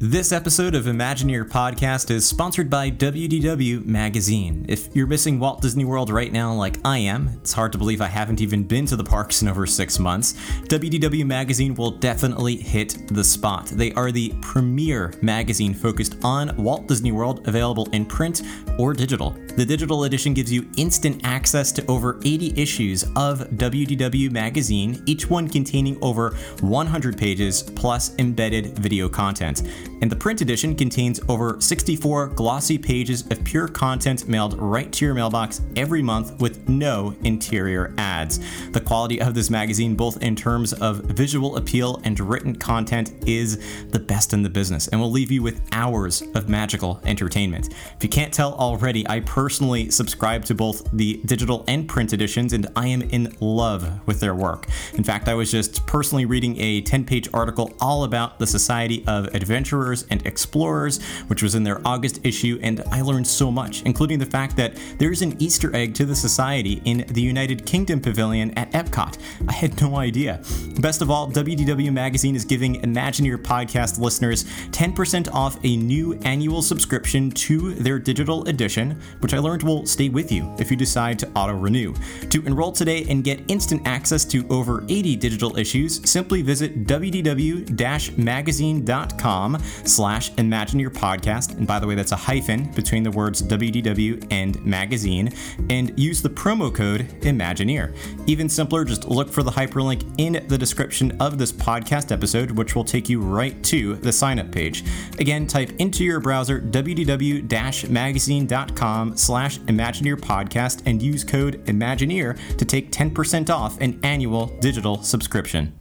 [0.00, 4.64] This episode of Imagineer Podcast is sponsored by WDW Magazine.
[4.68, 8.00] If you're missing Walt Disney World right now, like I am, it's hard to believe
[8.00, 10.34] I haven't even been to the parks in over six months.
[10.68, 13.66] WDW Magazine will definitely hit the spot.
[13.66, 18.42] They are the premier magazine focused on Walt Disney World, available in print
[18.78, 19.36] or digital.
[19.56, 25.28] The digital edition gives you instant access to over 80 issues of WDW Magazine, each
[25.28, 29.64] one containing over 100 pages plus embedded video content
[30.00, 35.04] and the print edition contains over 64 glossy pages of pure content mailed right to
[35.04, 38.40] your mailbox every month with no interior ads.
[38.70, 43.86] The quality of this magazine, both in terms of visual appeal and written content, is
[43.90, 47.70] the best in the business and will leave you with hours of magical entertainment.
[47.96, 52.52] If you can't tell already, I personally subscribe to both the digital and print editions,
[52.52, 54.66] and I am in love with their work.
[54.94, 59.04] In fact, I was just personally reading a 10 page article all about the Society
[59.06, 63.50] of Adventurers Adventurers and Explorers, which was in their August issue, and I learned so
[63.50, 67.64] much, including the fact that there's an Easter egg to the Society in the United
[67.64, 69.18] Kingdom Pavilion at Epcot.
[69.48, 70.42] I had no idea.
[70.80, 76.62] Best of all, WDW Magazine is giving Imagineer podcast listeners 10% off a new annual
[76.62, 81.18] subscription to their digital edition, which I learned will stay with you if you decide
[81.20, 81.94] to auto renew.
[82.30, 89.58] To enroll today and get instant access to over 80 digital issues, simply visit wdw-magazine.com
[89.84, 91.56] slash Imagineer Podcast.
[91.56, 95.32] And by the way, that's a hyphen between the words WDW and magazine.
[95.70, 97.94] And use the promo code Imagineer.
[98.26, 102.74] Even simpler, just look for the hyperlink in the description of this podcast episode, which
[102.74, 104.84] will take you right to the sign up page.
[105.18, 112.92] Again, type into your browser wdw-magazine.com slash Imagineer Podcast and use code Imagineer to take
[112.92, 115.78] 10% off an annual digital subscription.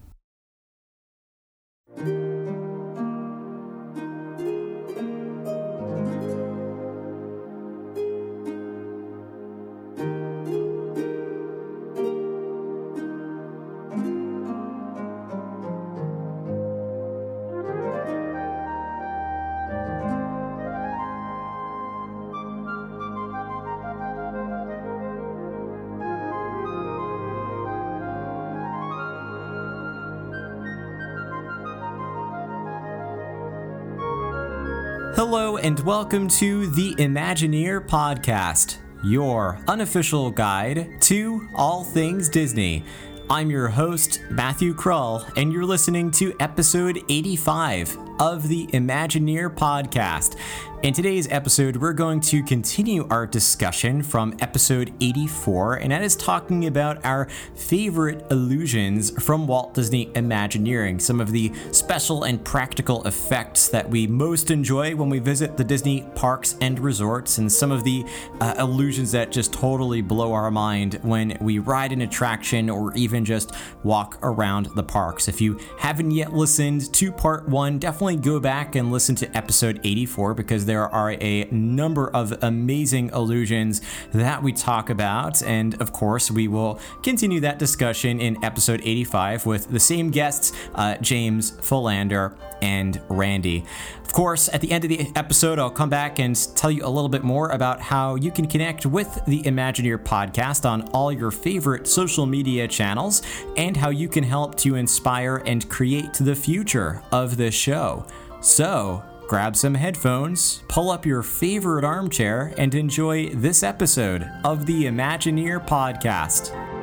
[35.18, 42.86] Hello, and welcome to the Imagineer Podcast, your unofficial guide to all things Disney.
[43.28, 50.38] I'm your host, Matthew Krul, and you're listening to episode 85 of the Imagineer Podcast.
[50.84, 56.16] In today's episode, we're going to continue our discussion from episode 84, and that is
[56.16, 63.04] talking about our favorite illusions from Walt Disney Imagineering, some of the special and practical
[63.08, 67.72] effects that we most enjoy when we visit the Disney parks and resorts, and some
[67.72, 68.06] of the
[68.40, 73.26] uh, illusions that just totally blow our mind when we ride an attraction or even
[73.26, 73.52] just
[73.82, 75.28] walk around the parks.
[75.28, 79.82] If you haven't yet listened to part one, definitely go back and listen to episode
[79.84, 83.82] 84 because there are a number of amazing illusions
[84.14, 85.42] that we talk about.
[85.44, 90.54] And of course, we will continue that discussion in episode 85 with the same guests,
[90.76, 93.66] uh, James Philander and Randy.
[94.04, 96.88] Of course, at the end of the episode, I'll come back and tell you a
[96.88, 101.30] little bit more about how you can connect with the Imagineer podcast on all your
[101.30, 103.22] favorite social media channels
[103.58, 108.06] and how you can help to inspire and create the future of this show.
[108.40, 114.86] So, grab some headphones, pull up your favorite armchair, and enjoy this episode of the
[114.86, 116.77] Imagineer Podcast.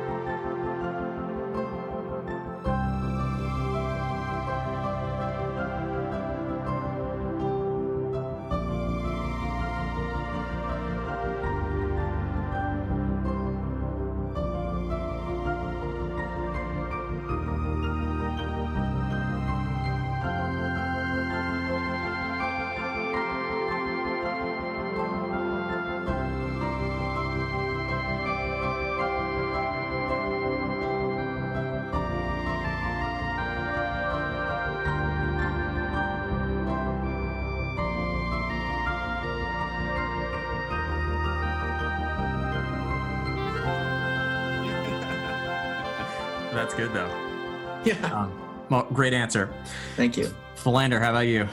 [46.65, 47.81] That's good though.
[47.85, 47.93] Yeah.
[48.11, 49.53] Um, well, great answer.
[49.95, 50.33] Thank you.
[50.55, 51.43] Philander, how about you?
[51.43, 51.47] I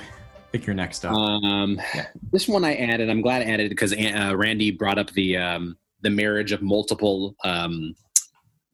[0.53, 1.13] think you're next up.
[1.13, 2.07] Um, Yeah.
[2.33, 3.11] This one I added.
[3.11, 7.37] I'm glad I added because uh, Randy brought up the um, the marriage of multiple
[7.45, 7.95] um,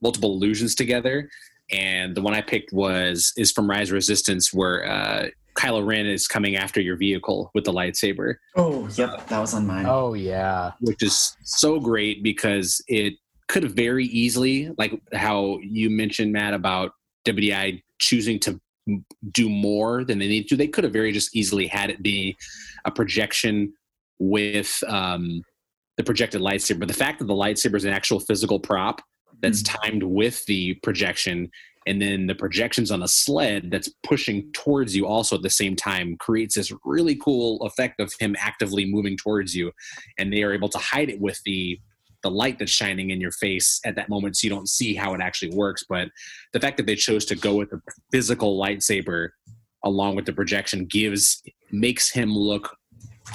[0.01, 1.29] multiple illusions together,
[1.73, 5.27] and the one I picked was is from Rise Resistance, where uh,
[5.57, 8.37] Kylo Ren is coming after your vehicle with the lightsaber.
[8.55, 9.87] Oh, yep, that was on mine.
[9.89, 13.15] Oh yeah, which is so great because it
[13.49, 16.93] could have very easily, like how you mentioned, Matt, about
[17.27, 18.61] WDI choosing to
[19.33, 20.57] do more than they need to.
[20.57, 22.37] They could have very just easily had it be
[22.85, 23.73] a projection
[24.19, 25.43] with um,
[25.97, 26.81] the projected lightsaber.
[26.81, 29.03] But the fact that the lightsaber is an actual physical prop
[29.43, 29.83] that's mm-hmm.
[29.83, 31.51] timed with the projection
[31.87, 35.75] and then the projections on the sled that's pushing towards you also at the same
[35.75, 39.73] time creates this really cool effect of him actively moving towards you
[40.19, 41.81] and they are able to hide it with the
[42.23, 45.15] the light that's shining in your face at that moment so you don't see how
[45.15, 46.09] it actually works but
[46.53, 47.81] the fact that they chose to go with a
[48.11, 49.31] physical lightsaber
[49.85, 52.77] along with the projection gives makes him look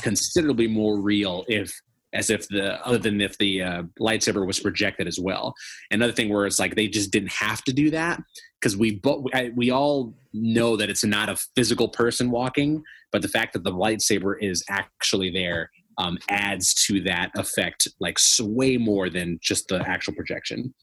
[0.01, 1.73] considerably more real if
[2.13, 5.53] as if the other than if the uh, lightsaber was projected as well.
[5.91, 8.21] Another thing where it's like they just didn't have to do that
[8.61, 9.21] because we but
[9.55, 13.71] we all know that it's not a physical person walking, but the fact that the
[13.71, 19.81] lightsaber is actually there um, adds to that effect like way more than just the
[19.87, 20.73] actual projection.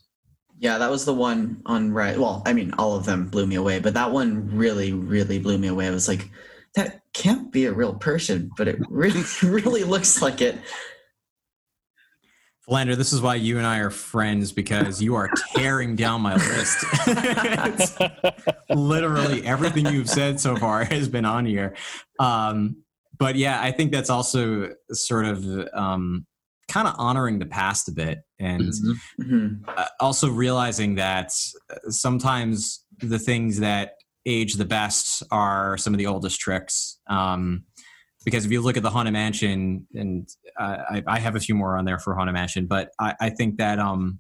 [0.58, 2.18] Yeah, that was the one on right.
[2.18, 5.56] Well, I mean, all of them blew me away, but that one really, really blew
[5.56, 5.86] me away.
[5.86, 6.28] I was like,
[6.74, 10.58] that can't be a real person, but it really, really looks like it.
[12.66, 16.36] Philander, this is why you and I are friends because you are tearing down my
[16.36, 16.84] list.
[18.70, 21.74] literally everything you've said so far has been on here.
[22.18, 22.76] Um,
[23.20, 26.26] but yeah, I think that's also sort of um,
[26.68, 29.22] kind of honoring the past a bit and mm-hmm.
[29.22, 29.70] mm-hmm.
[29.76, 31.30] uh, also realizing that
[31.90, 33.92] sometimes the things that
[34.24, 36.98] age the best are some of the oldest tricks.
[37.08, 37.64] Um,
[38.24, 40.28] because if you look at the Haunted Mansion, and
[40.58, 43.30] uh, I, I, have a few more on there for Haunted Mansion, but I, I,
[43.30, 44.18] think that um,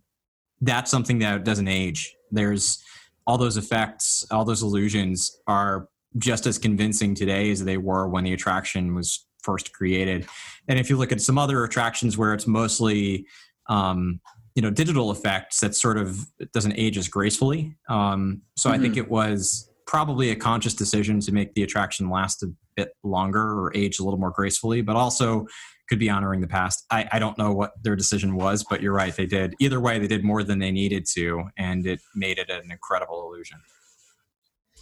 [0.62, 2.14] that's something that doesn't age.
[2.30, 2.82] There's
[3.26, 5.88] all those effects, all those illusions are
[6.18, 10.26] just as convincing today as they were when the attraction was first created.
[10.68, 13.26] And if you look at some other attractions where it's mostly
[13.68, 14.20] um,
[14.54, 16.18] you know digital effects, that sort of
[16.52, 17.76] doesn't age as gracefully.
[17.88, 18.78] Um, so mm-hmm.
[18.78, 19.04] I think mm-hmm.
[19.04, 23.72] it was probably a conscious decision to make the attraction last a bit longer or
[23.76, 25.46] age a little more gracefully, but also
[25.88, 26.84] could be honoring the past.
[26.90, 29.14] I, I don't know what their decision was, but you're right.
[29.14, 29.56] They did.
[29.58, 33.26] Either way, they did more than they needed to, and it made it an incredible
[33.26, 33.60] illusion.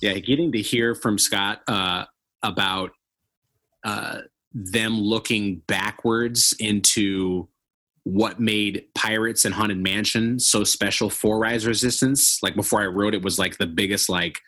[0.01, 2.05] Yeah, getting to hear from Scott uh,
[2.43, 2.93] about
[3.85, 4.21] uh,
[4.53, 7.49] them looking backwards into
[8.05, 12.43] what made Pirates and Haunted Mansion so special for Rise Resistance.
[12.43, 14.39] Like before I wrote it was like the biggest like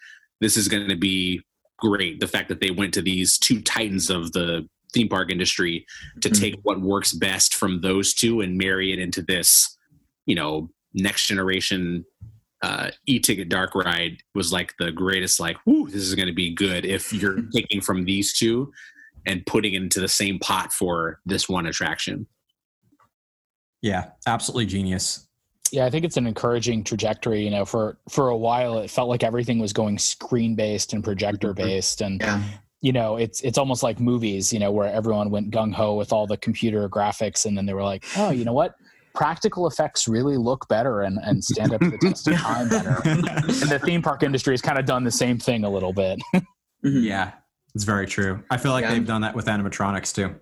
[0.41, 1.43] this is going to be
[1.79, 2.21] great.
[2.21, 5.87] The fact that they went to these two titans of the theme park industry
[6.21, 6.41] to mm-hmm.
[6.41, 9.77] take what works best from those two and marry it into this,
[10.27, 12.05] you know, next generation
[12.63, 16.55] uh, e-ticket dark ride was like the greatest like whoo this is going to be
[16.55, 18.71] good if you're taking from these two
[19.27, 22.27] and putting it into the same pot for this one attraction
[23.81, 25.27] yeah absolutely genius
[25.73, 27.43] yeah, I think it's an encouraging trajectory.
[27.43, 31.05] You know, for for a while, it felt like everything was going screen based and
[31.05, 32.43] projector based, and yeah.
[32.81, 34.53] you know, it's it's almost like movies.
[34.53, 37.75] You know, where everyone went gung ho with all the computer graphics, and then they
[37.75, 38.75] were like, oh, you know what?
[39.15, 43.01] Practical effects really look better and, and stand up to the test of time better.
[43.05, 46.21] and the theme park industry has kind of done the same thing a little bit.
[46.83, 47.01] Mm-hmm.
[47.03, 47.33] yeah,
[47.75, 48.43] it's very true.
[48.51, 48.95] I feel like yeah.
[48.95, 50.35] they've done that with animatronics too.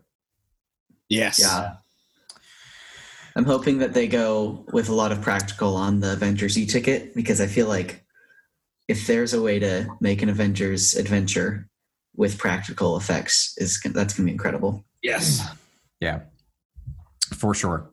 [1.08, 1.40] Yes.
[1.40, 1.78] Yeah.
[3.34, 7.40] I'm hoping that they go with a lot of practical on the Avengers e-ticket because
[7.40, 8.04] I feel like
[8.88, 11.68] if there's a way to make an Avengers adventure
[12.16, 14.84] with practical effects, is that's gonna be incredible.
[15.02, 15.46] Yes.
[16.00, 16.20] Yeah.
[17.34, 17.90] For sure.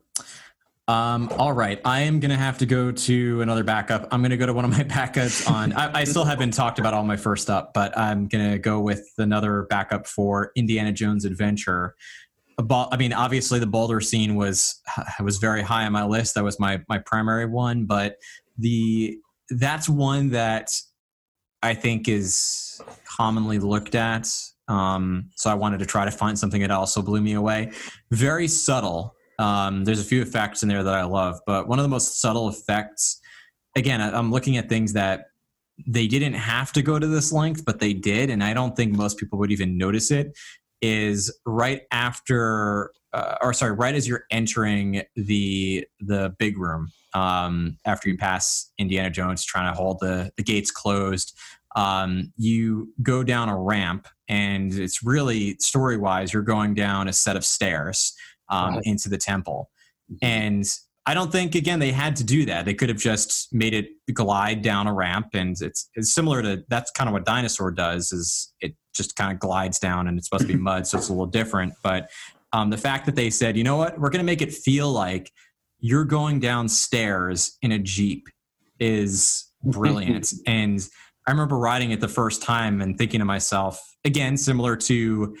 [0.88, 4.06] Um, all right, I am gonna have to go to another backup.
[4.12, 5.72] I'm gonna go to one of my backups on.
[5.72, 9.04] I, I, still haven't talked about all my first up, but I'm gonna go with
[9.18, 11.96] another backup for Indiana Jones Adventure,
[12.58, 14.80] I mean, obviously the Boulder scene was
[15.20, 16.34] was very high on my list.
[16.34, 18.16] That was my my primary one, but
[18.58, 19.18] the
[19.50, 20.70] that's one that
[21.62, 24.32] I think is commonly looked at.
[24.68, 27.72] Um, so I wanted to try to find something that also blew me away.
[28.10, 29.14] Very subtle.
[29.38, 32.20] Um, there's a few effects in there that I love, but one of the most
[32.20, 33.20] subtle effects.
[33.76, 35.26] Again, I'm looking at things that
[35.86, 38.96] they didn't have to go to this length, but they did, and I don't think
[38.96, 40.34] most people would even notice it
[40.82, 47.78] is right after uh, or sorry right as you're entering the the big room um,
[47.84, 51.36] after you pass indiana jones trying to hold the, the gates closed
[51.76, 57.12] um, you go down a ramp and it's really story wise you're going down a
[57.12, 58.14] set of stairs
[58.48, 58.82] um, right.
[58.84, 59.70] into the temple
[60.22, 60.64] and
[61.06, 63.88] i don't think again they had to do that they could have just made it
[64.12, 68.12] glide down a ramp and it's, it's similar to that's kind of what dinosaur does
[68.12, 71.08] is it just kind of glides down and it's supposed to be mud, so it's
[71.08, 71.74] a little different.
[71.82, 72.10] But
[72.52, 74.90] um, the fact that they said, you know what, we're going to make it feel
[74.90, 75.30] like
[75.78, 78.26] you're going downstairs in a Jeep
[78.80, 80.32] is brilliant.
[80.46, 80.80] and
[81.26, 85.36] I remember riding it the first time and thinking to myself, again, similar to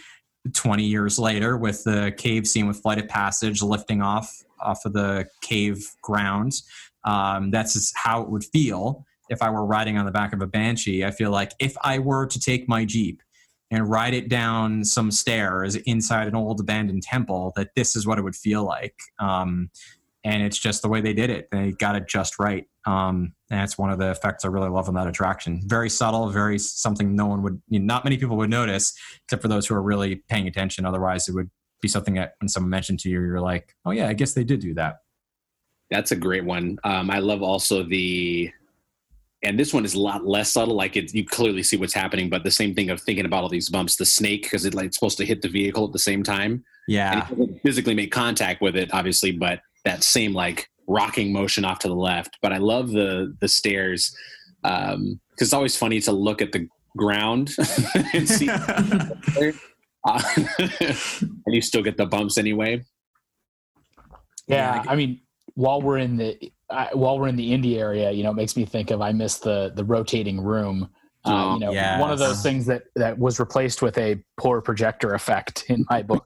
[0.54, 4.92] 20 years later with the cave scene with Flight of Passage lifting off off of
[4.92, 6.64] the cave grounds.
[7.04, 10.46] Um, that's how it would feel if I were riding on the back of a
[10.46, 11.04] Banshee.
[11.04, 13.22] I feel like if I were to take my Jeep
[13.70, 18.18] and ride it down some stairs inside an old abandoned temple, that this is what
[18.18, 18.94] it would feel like.
[19.18, 19.70] Um,
[20.26, 21.48] and it's just the way they did it.
[21.52, 22.66] They got it just right.
[22.84, 25.62] Um, and that's one of the effects I really love on that attraction.
[25.66, 28.92] Very subtle, very something no one would, you know, not many people would notice,
[29.24, 30.84] except for those who are really paying attention.
[30.84, 31.48] Otherwise, it would
[31.80, 34.42] be something that when someone mentioned to you, you're like, oh yeah, I guess they
[34.42, 34.96] did do that.
[35.92, 36.78] That's a great one.
[36.82, 38.50] Um, I love also the,
[39.44, 40.74] and this one is a lot less subtle.
[40.74, 43.48] Like it, you clearly see what's happening, but the same thing of thinking about all
[43.48, 46.00] these bumps, the snake because it like it's supposed to hit the vehicle at the
[46.00, 46.64] same time.
[46.88, 47.28] Yeah,
[47.62, 51.94] physically make contact with it, obviously, but that same like rocking motion off to the
[51.94, 52.36] left.
[52.42, 54.14] But I love the the stairs
[54.62, 57.54] because um, it's always funny to look at the ground
[58.12, 59.52] and see, uh,
[60.58, 62.84] and you still get the bumps anyway.
[64.46, 65.20] Yeah, I mean,
[65.54, 68.56] while we're in the uh, while we're in the indie area, you know, it makes
[68.56, 70.90] me think of I miss the the rotating room.
[71.24, 72.00] Uh, you know, yes.
[72.00, 76.00] one of those things that that was replaced with a poor projector effect in my
[76.00, 76.24] book.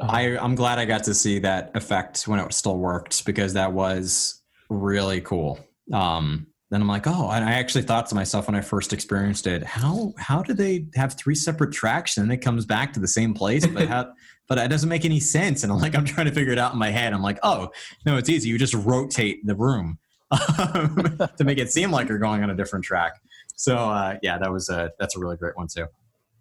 [0.00, 3.72] I, I'm glad I got to see that effect when it still worked because that
[3.72, 5.58] was really cool.
[5.92, 9.46] Um, then I'm like, oh, and I actually thought to myself when I first experienced
[9.46, 13.06] it, how how do they have three separate tracks and it comes back to the
[13.06, 13.66] same place?
[13.66, 14.12] But how,
[14.48, 15.62] but that doesn't make any sense.
[15.62, 17.12] And I'm like, I'm trying to figure it out in my head.
[17.12, 17.70] I'm like, oh,
[18.04, 18.48] no, it's easy.
[18.48, 19.98] You just rotate the room
[20.32, 23.12] to make it seem like you're going on a different track.
[23.54, 25.86] So uh, yeah, that was a that's a really great one too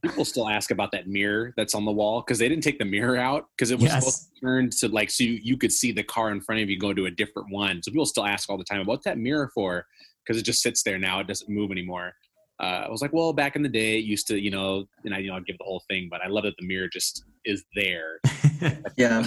[0.03, 2.85] people still ask about that mirror that's on the wall because they didn't take the
[2.85, 3.99] mirror out because it was yes.
[3.99, 6.69] supposed to turn to like so you, you, could see the car in front of
[6.69, 7.81] you go to a different one.
[7.81, 9.85] So people still ask all the time about what's that mirror for
[10.23, 11.19] because it just sits there now.
[11.21, 12.13] It doesn't move anymore.
[12.61, 15.13] Uh, I was like, well, back in the day, it used to, you know, and
[15.13, 17.23] I, you know, I'd give the whole thing, but I love that the mirror just
[17.45, 18.19] is there.
[18.97, 19.25] yeah.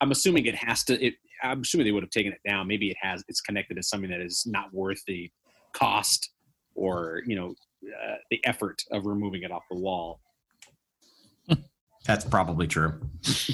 [0.00, 1.02] I'm assuming it has to.
[1.04, 2.68] It, I'm assuming they would have taken it down.
[2.68, 3.24] Maybe it has.
[3.28, 5.30] It's connected to something that is not worth the
[5.72, 6.30] cost
[6.74, 7.54] or you know
[8.02, 10.20] uh, the effort of removing it off the wall.
[12.06, 13.00] That's probably true.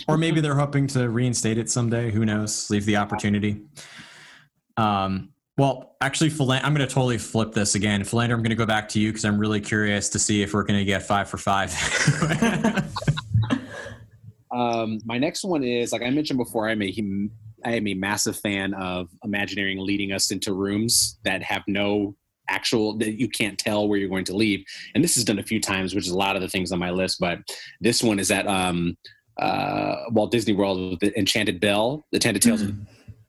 [0.08, 2.10] or maybe they're hoping to reinstate it someday.
[2.10, 2.68] Who knows?
[2.68, 3.62] Leave the opportunity.
[4.76, 8.02] Um, well, actually, Philander, I'm going to totally flip this again.
[8.02, 10.54] Philander, I'm going to go back to you because I'm really curious to see if
[10.54, 11.70] we're going to get five for five.
[14.50, 16.68] um, my next one is like I mentioned before.
[16.68, 16.92] I'm a
[17.64, 22.16] I am a massive fan of Imagineering leading us into rooms that have no
[22.50, 24.64] actual that you can't tell where you're going to leave.
[24.94, 26.78] And this is done a few times, which is a lot of the things on
[26.78, 27.18] my list.
[27.20, 27.38] But
[27.80, 28.96] this one is at um,
[29.40, 32.68] uh, Walt Disney World, the Enchanted Bell, the Enchanted Tales mm.
[32.68, 32.74] of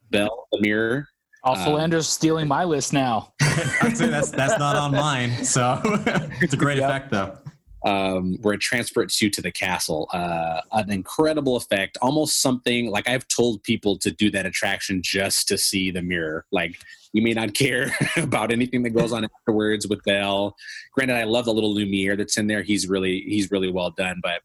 [0.10, 1.08] Belle, the mirror.
[1.44, 3.34] Oh, Philander's um, stealing my list now.
[3.40, 6.88] that's that's not on mine, so it's a great yep.
[6.88, 7.36] effect though
[7.84, 10.08] um, where it transports you to the castle.
[10.14, 15.48] Uh, an incredible effect, almost something like I've told people to do that attraction just
[15.48, 16.46] to see the mirror.
[16.52, 16.78] Like
[17.14, 20.56] you may not care about anything that goes on afterwards with Belle.
[20.94, 22.64] Granted, I love the little Lumiere that's in there.
[22.64, 24.42] He's really he's really well done, but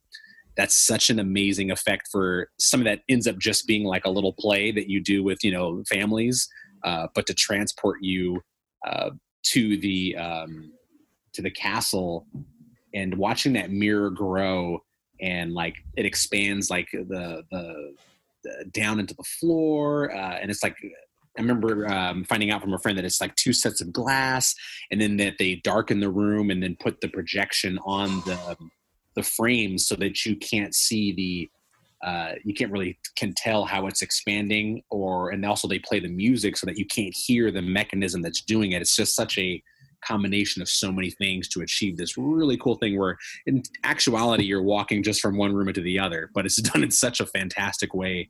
[0.57, 4.11] that's such an amazing effect for some of that ends up just being like a
[4.11, 6.49] little play that you do with you know families,
[6.85, 8.41] uh, but to transport you
[8.87, 9.11] uh,
[9.45, 10.73] to the um,
[11.35, 12.27] to the castle
[12.95, 14.83] and watching that mirror grow
[15.21, 17.95] and like it expands like the the,
[18.43, 20.77] the down into the floor uh, and it's like
[21.39, 24.55] I remember um, finding out from a friend that it's like two sets of glass,
[24.91, 28.57] and then that they darken the room and then put the projection on the
[29.15, 31.51] the frames so that you can't see the
[32.07, 36.09] uh, you can't really can tell how it's expanding, or and also they play the
[36.09, 38.83] music so that you can't hear the mechanism that's doing it.
[38.83, 39.63] It's just such a
[40.03, 44.63] combination of so many things to achieve this really cool thing where in actuality you're
[44.63, 47.93] walking just from one room into the other but it's done in such a fantastic
[47.95, 48.29] way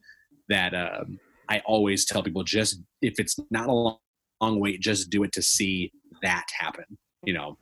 [0.49, 3.99] that um, i always tell people just if it's not a long,
[4.41, 6.85] long wait just do it to see that happen
[7.25, 7.59] you know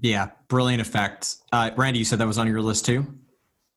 [0.00, 3.06] yeah brilliant effect uh, randy you said that was on your list too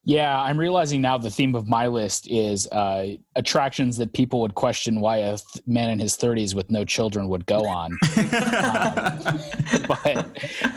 [0.10, 4.56] yeah, I'm realizing now the theme of my list is uh, attractions that people would
[4.56, 7.92] question why a th- man in his 30s with no children would go on.
[8.18, 9.40] um,
[9.88, 10.28] but,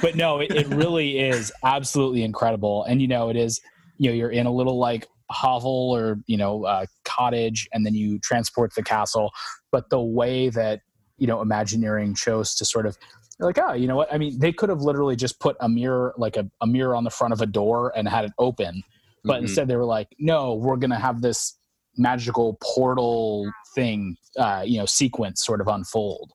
[0.02, 2.84] but no, it, it, really is absolutely incredible.
[2.84, 3.60] And, you know, it is,
[3.96, 7.94] you know, you're in a little like hovel or, you know, uh, cottage, and then
[7.94, 9.32] you transport the castle.
[9.70, 10.80] But the way that
[11.22, 12.98] you know Imagineering chose to sort of
[13.38, 16.12] like oh you know what I mean they could have literally just put a mirror
[16.16, 18.82] like a, a mirror on the front of a door and had it open,
[19.24, 19.44] but mm-hmm.
[19.44, 21.56] instead they were like no we're gonna have this
[21.96, 26.32] magical portal thing uh, you know sequence sort of unfold,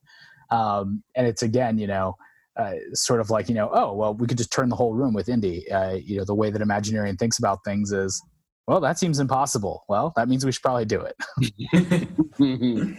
[0.50, 2.16] um, and it's again you know.
[2.56, 5.14] Uh, sort of like you know oh well we could just turn the whole room
[5.14, 8.20] with Indy uh, you know the way that Imagineering thinks about things is
[8.68, 9.84] well, that seems impossible.
[9.88, 12.98] Well, that means we should probably do it.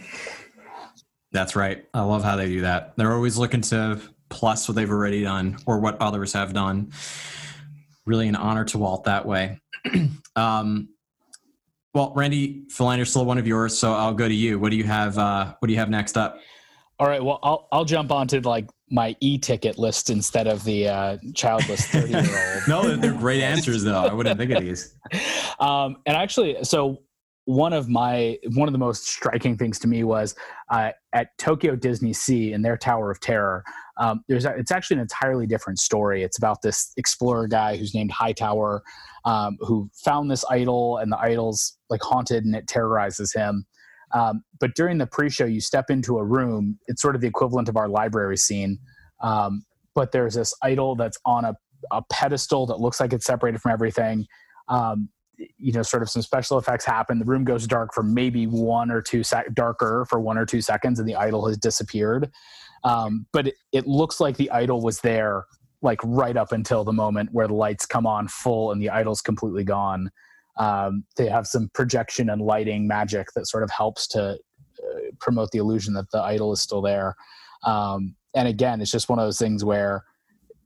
[1.32, 1.86] That's right.
[1.94, 2.94] I love how they do that.
[2.96, 4.00] They're always looking to
[4.30, 6.90] plus what they've already done or what others have done.
[8.04, 9.60] Really an honor to Walt that way.
[10.36, 10.88] um,
[11.94, 14.58] well, Randy, Philander's still one of yours, so I'll go to you.
[14.58, 15.18] What do you have?
[15.18, 16.40] Uh, what do you have next up?
[16.98, 17.22] All right.
[17.22, 22.10] Well, I'll I'll jump onto like my e-ticket list instead of the uh, childless 30
[22.10, 22.68] year old.
[22.68, 24.04] no, they're great answers though.
[24.04, 24.94] I wouldn't think of these.
[25.58, 27.02] Um, and actually, so
[27.44, 30.34] one of my one of the most striking things to me was
[30.70, 33.64] uh, at Tokyo Disney Sea in their Tower of Terror.
[33.98, 36.22] Um, there's a, it's actually an entirely different story.
[36.22, 38.82] It's about this explorer guy who's named Hightower,
[39.24, 43.66] um, who found this idol, and the idol's like haunted, and it terrorizes him.
[44.12, 46.78] Um, but during the pre-show, you step into a room.
[46.86, 48.78] It's sort of the equivalent of our library scene.
[49.22, 49.64] Um,
[49.94, 51.54] but there's this idol that's on a,
[51.90, 54.26] a pedestal that looks like it's separated from everything.
[54.68, 55.08] Um,
[55.58, 57.18] you know, sort of some special effects happen.
[57.18, 60.60] The room goes dark for maybe one or two sec- darker for one or two
[60.60, 62.30] seconds, and the idol has disappeared.
[62.84, 65.44] Um, but it, it looks like the idol was there,
[65.82, 69.20] like right up until the moment where the lights come on full and the idol's
[69.22, 70.10] completely gone.
[70.56, 75.50] Um, they have some projection and lighting magic that sort of helps to uh, promote
[75.52, 77.14] the illusion that the idol is still there.
[77.64, 80.04] Um, and again, it's just one of those things where,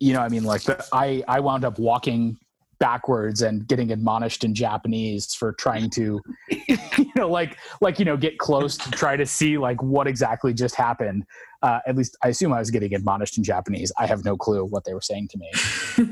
[0.01, 0.63] you know, I mean, like
[0.93, 2.37] I I wound up walking
[2.79, 6.21] backwards and getting admonished in Japanese for trying to,
[6.69, 10.53] you know, like like you know, get close to try to see like what exactly
[10.53, 11.25] just happened.
[11.65, 13.91] Uh, at least I assume I was getting admonished in Japanese.
[13.99, 15.51] I have no clue what they were saying to me.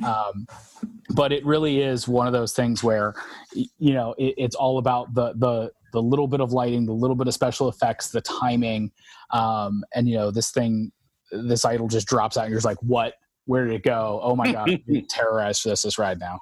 [0.03, 0.47] Um,
[1.11, 3.15] but it really is one of those things where
[3.55, 7.17] you know it, it's all about the the the little bit of lighting the little
[7.17, 8.91] bit of special effects the timing
[9.31, 10.91] um, and you know this thing
[11.33, 13.15] this idol just drops out and you're just like what
[13.47, 16.39] where did it go oh my god i'm terrorized for this this ride now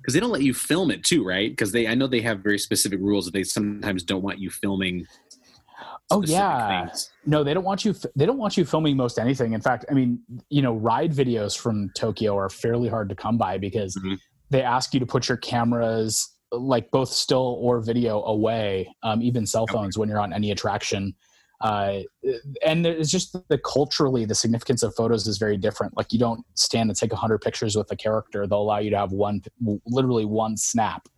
[0.00, 2.40] because they don't let you film it too right because they i know they have
[2.40, 5.06] very specific rules that they sometimes don't want you filming
[6.10, 7.10] oh yeah things.
[7.26, 9.94] no they don't want you they don't want you filming most anything in fact i
[9.94, 14.14] mean you know ride videos from tokyo are fairly hard to come by because mm-hmm.
[14.50, 19.46] they ask you to put your cameras like both still or video away um, even
[19.46, 20.00] cell phones okay.
[20.00, 21.14] when you're on any attraction
[21.60, 22.00] uh,
[22.64, 26.44] and it's just the culturally the significance of photos is very different like you don't
[26.54, 29.40] stand and take 100 pictures with a character they'll allow you to have one
[29.86, 31.08] literally one snap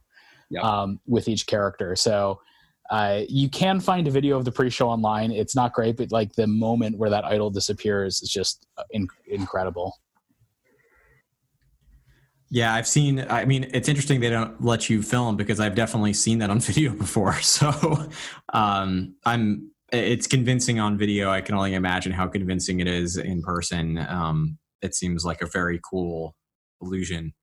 [0.48, 0.62] yep.
[0.62, 2.40] um, with each character so
[2.90, 5.32] uh, you can find a video of the pre-show online.
[5.32, 9.08] It's not great, but like the moment where that idol disappears is just uh, in-
[9.26, 9.98] incredible.
[12.48, 13.26] Yeah, I've seen.
[13.28, 16.60] I mean, it's interesting they don't let you film because I've definitely seen that on
[16.60, 17.34] video before.
[17.40, 18.08] So,
[18.52, 19.70] um, I'm.
[19.92, 21.30] It's convincing on video.
[21.30, 23.98] I can only imagine how convincing it is in person.
[24.08, 26.34] Um, it seems like a very cool
[26.82, 27.34] illusion.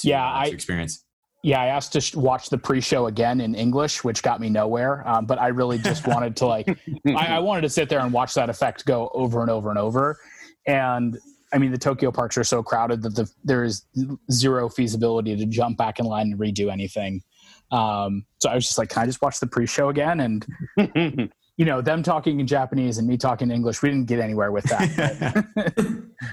[0.00, 1.04] To, yeah, uh, I experience.
[1.46, 5.06] Yeah, I asked to watch the pre-show again in English, which got me nowhere.
[5.06, 6.68] Um, but I really just wanted to like,
[7.06, 9.78] I, I, wanted to sit there and watch that effect go over and over and
[9.78, 10.18] over.
[10.66, 11.16] And
[11.52, 13.84] I mean, the Tokyo parks are so crowded that the, there is
[14.32, 17.22] zero feasibility to jump back in line and redo anything.
[17.70, 20.18] Um, so I was just like, can I just watch the pre-show again?
[20.18, 20.46] And
[21.56, 24.50] you know, them talking in Japanese and me talking in English, we didn't get anywhere
[24.50, 25.46] with that.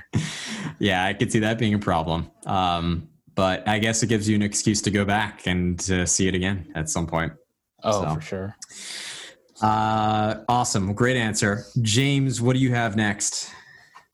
[0.79, 2.31] yeah, I could see that being a problem.
[2.47, 6.27] Um, but I guess it gives you an excuse to go back and to see
[6.27, 7.33] it again at some point.
[7.83, 8.15] Oh, so.
[8.15, 8.57] for sure.
[9.61, 10.93] Uh, awesome.
[10.93, 11.65] Great answer.
[11.81, 13.51] James, what do you have next?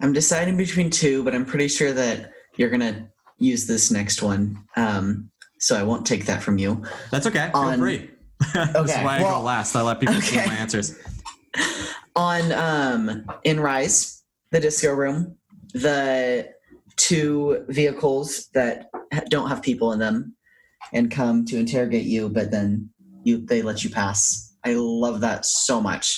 [0.01, 4.21] I'm deciding between two, but I'm pretty sure that you're going to use this next
[4.21, 4.63] one.
[4.75, 5.29] Um,
[5.60, 6.84] so I won't take that from you.
[7.12, 7.49] That's okay.
[7.53, 7.95] On, Feel free.
[7.95, 8.71] Okay.
[8.84, 9.75] this is why well, I go last.
[9.75, 10.25] I let people okay.
[10.25, 10.97] see my answers.
[12.15, 15.36] On um, in Rise, the disco room,
[15.73, 16.49] the
[17.00, 18.90] two vehicles that
[19.30, 20.36] don't have people in them
[20.94, 22.90] and come to interrogate you, but then
[23.24, 24.54] you they let you pass.
[24.66, 26.18] I love that so much.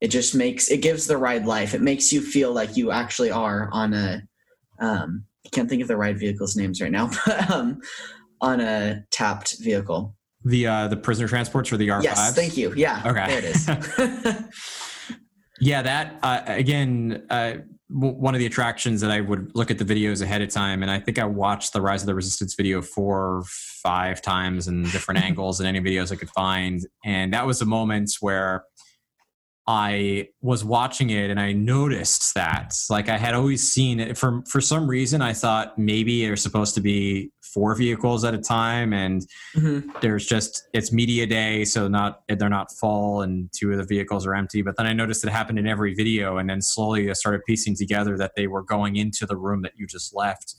[0.00, 1.74] It just makes it gives the ride life.
[1.74, 4.22] It makes you feel like you actually are on a
[4.80, 7.80] um, I can't think of the ride vehicles names right now, but um,
[8.40, 10.16] on a tapped vehicle.
[10.44, 12.02] The uh, the prisoner transports or the R5.
[12.02, 12.72] Yes, thank you.
[12.74, 15.16] Yeah, okay, there it is.
[15.60, 17.26] yeah, that uh, again.
[17.30, 17.54] Uh,
[17.94, 20.90] one of the attractions that I would look at the videos ahead of time, and
[20.90, 24.82] I think I watched the Rise of the Resistance video four or five times in
[24.84, 26.84] different angles and any videos I could find.
[27.04, 28.64] And that was the moments where
[29.66, 32.74] I was watching it and I noticed that.
[32.90, 36.74] Like I had always seen it for for some reason I thought maybe there's supposed
[36.74, 39.22] to be four vehicles at a time and
[39.56, 39.88] mm-hmm.
[40.00, 44.26] there's just it's media day so not they're not full and two of the vehicles
[44.26, 47.12] are empty but then I noticed it happened in every video and then slowly I
[47.12, 50.56] started piecing together that they were going into the room that you just left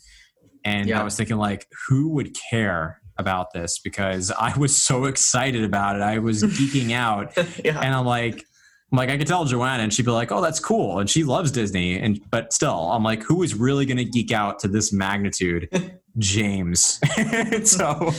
[0.63, 0.99] and yeah.
[0.99, 5.95] I was thinking like who would care about this because I was so excited about
[5.95, 6.01] it.
[6.01, 7.35] I was geeking out.
[7.63, 7.79] yeah.
[7.79, 8.43] And I'm like,
[8.91, 10.99] I'm like, I could tell Joanna and she'd be like, oh, that's cool.
[10.99, 11.99] And she loves Disney.
[11.99, 15.69] And but still, I'm like, who is really gonna geek out to this magnitude?
[16.17, 16.99] James.
[17.69, 18.11] so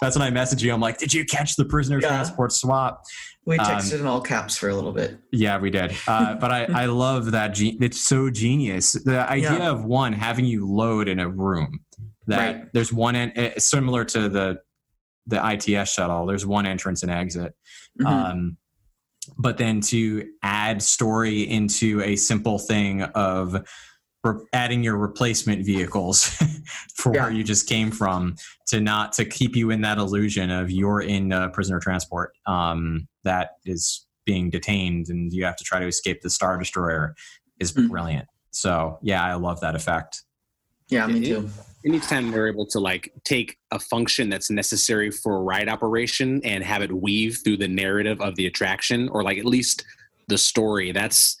[0.00, 0.72] that's when I messaged you.
[0.72, 2.08] I'm like, did you catch the prisoner yeah.
[2.08, 3.02] transport swap?
[3.44, 5.18] We um, texted um, in all caps for a little bit.
[5.32, 5.94] Yeah, we did.
[6.06, 7.48] Uh, but I, I love that.
[7.48, 8.92] Ge- it's so genius.
[8.92, 9.70] The idea yeah.
[9.70, 11.80] of one having you load in a room
[12.26, 12.72] that right.
[12.72, 14.60] there's one en- eh, similar to the
[15.26, 16.26] the ITS shuttle.
[16.26, 17.54] There's one entrance and exit.
[18.00, 18.06] Mm-hmm.
[18.06, 18.56] Um,
[19.38, 23.66] but then to add story into a simple thing of
[24.52, 26.26] adding your replacement vehicles
[26.94, 27.24] for yeah.
[27.24, 31.00] where you just came from to not to keep you in that illusion of you're
[31.00, 36.22] in prisoner transport um, that is being detained and you have to try to escape
[36.22, 37.14] the star destroyer
[37.60, 37.88] is mm.
[37.88, 40.22] brilliant so yeah i love that effect
[40.88, 41.48] yeah me too
[41.84, 46.64] anytime they're able to like take a function that's necessary for a ride operation and
[46.64, 49.84] have it weave through the narrative of the attraction or like at least
[50.28, 51.36] the story that's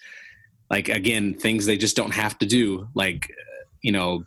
[0.70, 3.30] like again things they just don't have to do like
[3.82, 4.24] you know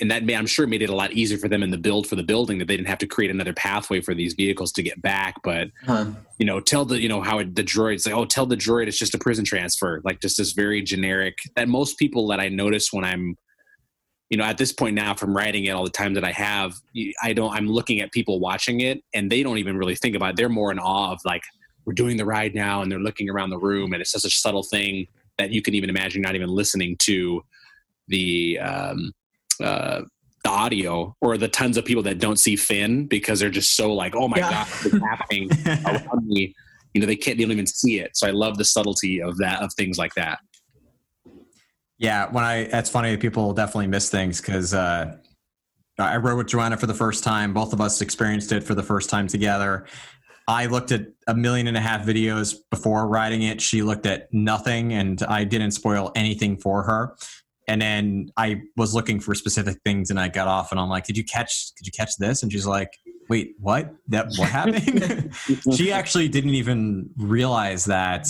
[0.00, 2.06] and that may, i'm sure made it a lot easier for them in the build
[2.06, 4.82] for the building that they didn't have to create another pathway for these vehicles to
[4.82, 6.06] get back but huh.
[6.38, 8.86] you know tell the you know how it, the droids like oh tell the droid
[8.86, 12.48] it's just a prison transfer like just this very generic that most people that i
[12.48, 13.36] notice when i'm
[14.30, 16.74] you know at this point now from writing it all the time that i have
[17.22, 20.30] i don't i'm looking at people watching it and they don't even really think about
[20.30, 21.42] it they're more in awe of like
[21.86, 24.30] we're doing the ride now and they're looking around the room and it's such a
[24.30, 25.06] subtle thing
[25.38, 27.42] that you can even imagine not even listening to
[28.08, 29.12] the um,
[29.62, 30.02] uh,
[30.44, 33.92] the audio or the tons of people that don't see Finn because they're just so
[33.92, 34.50] like, oh my yeah.
[34.50, 35.50] god, what's happening
[35.86, 36.54] around me?
[36.94, 38.16] You know, they can't, they don't even see it.
[38.16, 40.38] So I love the subtlety of that, of things like that.
[41.98, 43.16] Yeah, when I that's funny.
[43.16, 45.16] People definitely miss things because uh,
[45.98, 47.52] I rode with Joanna for the first time.
[47.52, 49.86] Both of us experienced it for the first time together.
[50.48, 53.60] I looked at a million and a half videos before riding it.
[53.60, 57.14] She looked at nothing, and I didn't spoil anything for her.
[57.68, 61.04] And then I was looking for specific things, and I got off, and I'm like,
[61.04, 61.74] "Did you catch?
[61.74, 62.88] Did you catch this?" And she's like,
[63.28, 63.94] "Wait, what?
[64.08, 65.34] That what happened?"
[65.76, 68.26] she actually didn't even realize that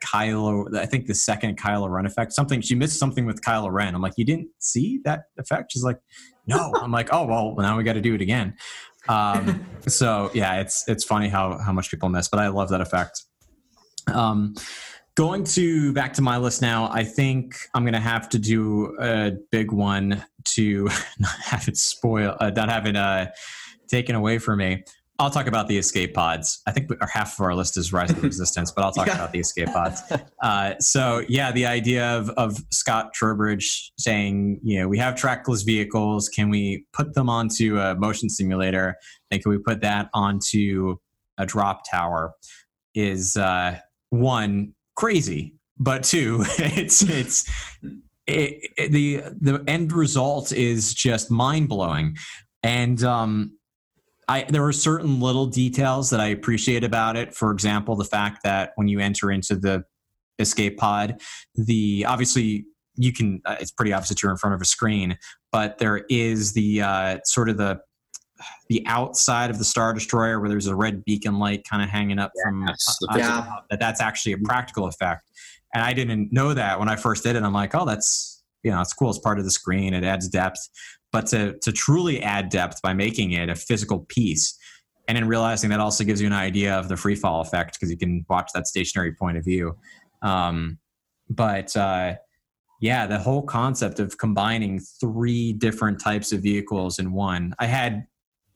[0.00, 3.94] Kylo, I think the second Kylo Ren effect, something she missed something with Kylo Ren.
[3.94, 5.72] I'm like, you didn't see that effect?
[5.72, 5.98] She's like,
[6.46, 6.72] no.
[6.74, 8.56] I'm like, oh well, now we got to do it again.
[9.10, 12.80] Um, so yeah, it's it's funny how how much people miss, but I love that
[12.80, 13.24] effect.
[14.06, 14.54] Um,
[15.16, 19.32] going to back to my list now, I think I'm gonna have to do a
[19.50, 20.84] big one to
[21.18, 23.26] not have it spoil, uh, not have it uh,
[23.88, 24.84] taken away from me.
[25.20, 26.62] I'll talk about the escape pods.
[26.66, 29.16] I think our half of our list is Rise of Resistance, but I'll talk yeah.
[29.16, 30.02] about the escape pods.
[30.42, 35.62] Uh, so, yeah, the idea of, of Scott Trowbridge saying, you know, we have trackless
[35.62, 36.30] vehicles.
[36.30, 38.96] Can we put them onto a motion simulator?
[39.30, 40.96] And can we put that onto
[41.36, 42.32] a drop tower?
[42.94, 43.78] Is uh,
[44.08, 47.44] one crazy, but two, it's it's
[48.26, 52.16] it, it, the the end result is just mind blowing,
[52.62, 53.52] and um,
[54.30, 57.34] I, there were certain little details that I appreciate about it.
[57.34, 59.82] For example, the fact that when you enter into the
[60.38, 61.20] escape pod,
[61.56, 62.64] the obviously
[62.94, 65.18] you can uh, it's pretty obvious that you're in front of a screen,
[65.50, 67.80] but there is the uh, sort of the
[68.68, 72.20] the outside of the star destroyer where there's a red beacon light kind of hanging
[72.20, 72.72] up from uh,
[73.16, 73.46] yeah.
[73.68, 75.28] that that's actually a practical effect.
[75.74, 77.42] And I didn't know that when I first did it.
[77.42, 79.10] I'm like, oh, that's you know, it's cool.
[79.10, 79.92] It's part of the screen.
[79.92, 80.68] It adds depth
[81.12, 84.56] but to to truly add depth by making it a physical piece
[85.08, 87.90] and then realizing that also gives you an idea of the free fall effect because
[87.90, 89.76] you can watch that stationary point of view.
[90.22, 90.78] Um,
[91.28, 92.14] but uh,
[92.80, 97.54] yeah the whole concept of combining three different types of vehicles in one.
[97.58, 98.06] I had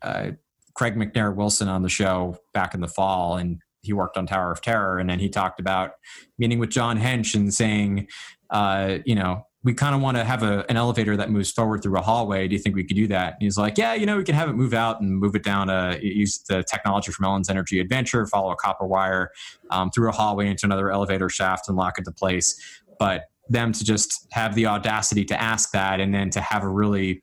[0.03, 0.31] uh,
[0.75, 4.51] craig mcnair wilson on the show back in the fall and he worked on tower
[4.51, 5.93] of terror and then he talked about
[6.39, 8.09] meeting with john hench and saying
[8.51, 11.83] uh, you know we kind of want to have a, an elevator that moves forward
[11.83, 12.47] through a hallway.
[12.47, 13.33] Do you think we could do that?
[13.33, 15.43] And he's like, yeah, you know, we can have it move out and move it
[15.43, 19.31] down, uh, use the technology from Ellen's Energy Adventure, follow a copper wire
[19.71, 22.61] um, through a hallway into another elevator shaft and lock it to place.
[22.99, 26.69] But them to just have the audacity to ask that and then to have a
[26.69, 27.23] really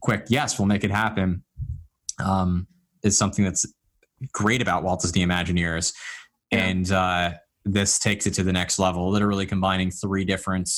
[0.00, 1.42] quick, yes, we'll make it happen
[2.24, 2.68] um,
[3.02, 3.66] is something that's
[4.32, 5.92] great about Walt Disney Imagineers.
[6.52, 6.58] Yeah.
[6.58, 7.32] And, uh,
[7.66, 10.70] this takes it to the next level, literally combining three different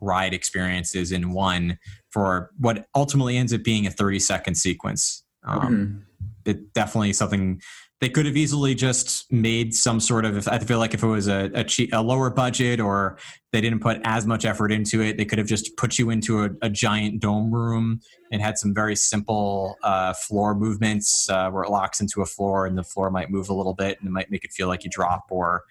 [0.00, 1.78] ride experiences in one
[2.10, 5.24] for what ultimately ends up being a 30 second sequence.
[5.44, 5.98] Um, mm-hmm.
[6.44, 7.60] It definitely something
[8.00, 10.46] they could have easily just made some sort of.
[10.46, 13.18] I feel like if it was a, a, cheap, a, lower budget or
[13.52, 16.44] they didn't put as much effort into it, they could have just put you into
[16.44, 21.64] a, a giant dome room and had some very simple uh, floor movements uh, where
[21.64, 24.12] it locks into a floor and the floor might move a little bit and it
[24.12, 25.64] might make it feel like you drop or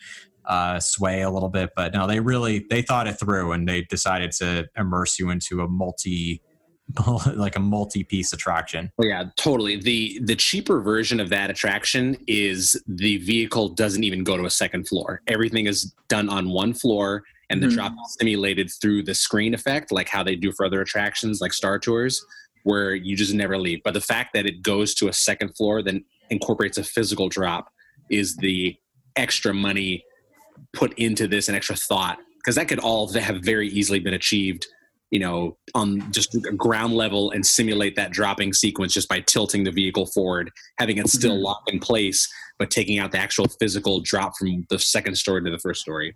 [0.48, 1.72] uh, sway a little bit.
[1.76, 5.62] But no, they really they thought it through and they decided to immerse you into
[5.62, 6.42] a multi
[7.36, 8.92] like a multi-piece attraction.
[8.98, 9.78] Oh, yeah, totally.
[9.78, 14.50] The the cheaper version of that attraction is the vehicle doesn't even go to a
[14.50, 15.22] second floor.
[15.28, 17.76] Everything is done on one floor and the mm-hmm.
[17.76, 21.54] drop is simulated through the screen effect, like how they do for other attractions like
[21.54, 22.26] Star Tours,
[22.64, 23.82] where you just never leave.
[23.84, 27.70] But the fact that it goes to a second floor, then incorporates a physical drop,
[28.10, 28.76] is the
[29.16, 30.04] extra money
[30.74, 34.66] put into this an extra thought because that could all have very easily been achieved
[35.12, 39.72] you know, on just ground level and simulate that dropping sequence just by tilting the
[39.72, 41.44] vehicle forward, having it still mm-hmm.
[41.44, 42.28] lock in place,
[42.60, 46.14] but taking out the actual physical drop from the second story to the first story.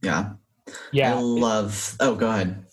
[0.00, 0.30] Yeah.
[0.92, 1.16] Yeah.
[1.16, 2.64] I love, oh, go ahead.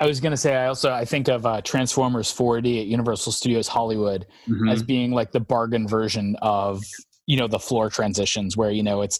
[0.00, 3.32] I was going to say, I also, I think of uh, Transformers 4D at Universal
[3.32, 4.68] Studios Hollywood mm-hmm.
[4.68, 6.82] as being like the bargain version of,
[7.26, 9.18] you know, the floor transitions where, you know, it's,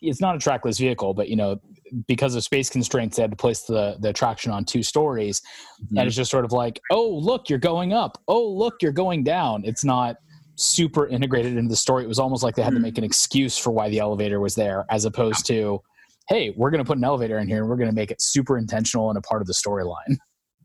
[0.00, 1.60] it's not a trackless vehicle, but you know,
[2.06, 5.42] because of space constraints, they had to place the, the attraction on two stories.
[5.82, 5.98] Mm-hmm.
[5.98, 8.18] And it's just sort of like, oh, look, you're going up.
[8.28, 9.62] Oh, look, you're going down.
[9.64, 10.16] It's not
[10.56, 12.04] super integrated into the story.
[12.04, 12.76] It was almost like they had mm-hmm.
[12.76, 15.80] to make an excuse for why the elevator was there, as opposed to,
[16.28, 18.22] hey, we're going to put an elevator in here and we're going to make it
[18.22, 20.16] super intentional and a part of the storyline.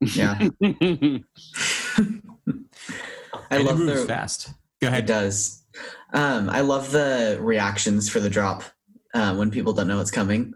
[0.01, 0.49] Yeah.
[3.51, 4.53] I love the fast.
[4.81, 5.05] Go ahead.
[5.05, 5.63] It does.
[6.13, 8.63] Um, I love the reactions for the drop
[9.15, 10.53] uh, when people don't know it's coming.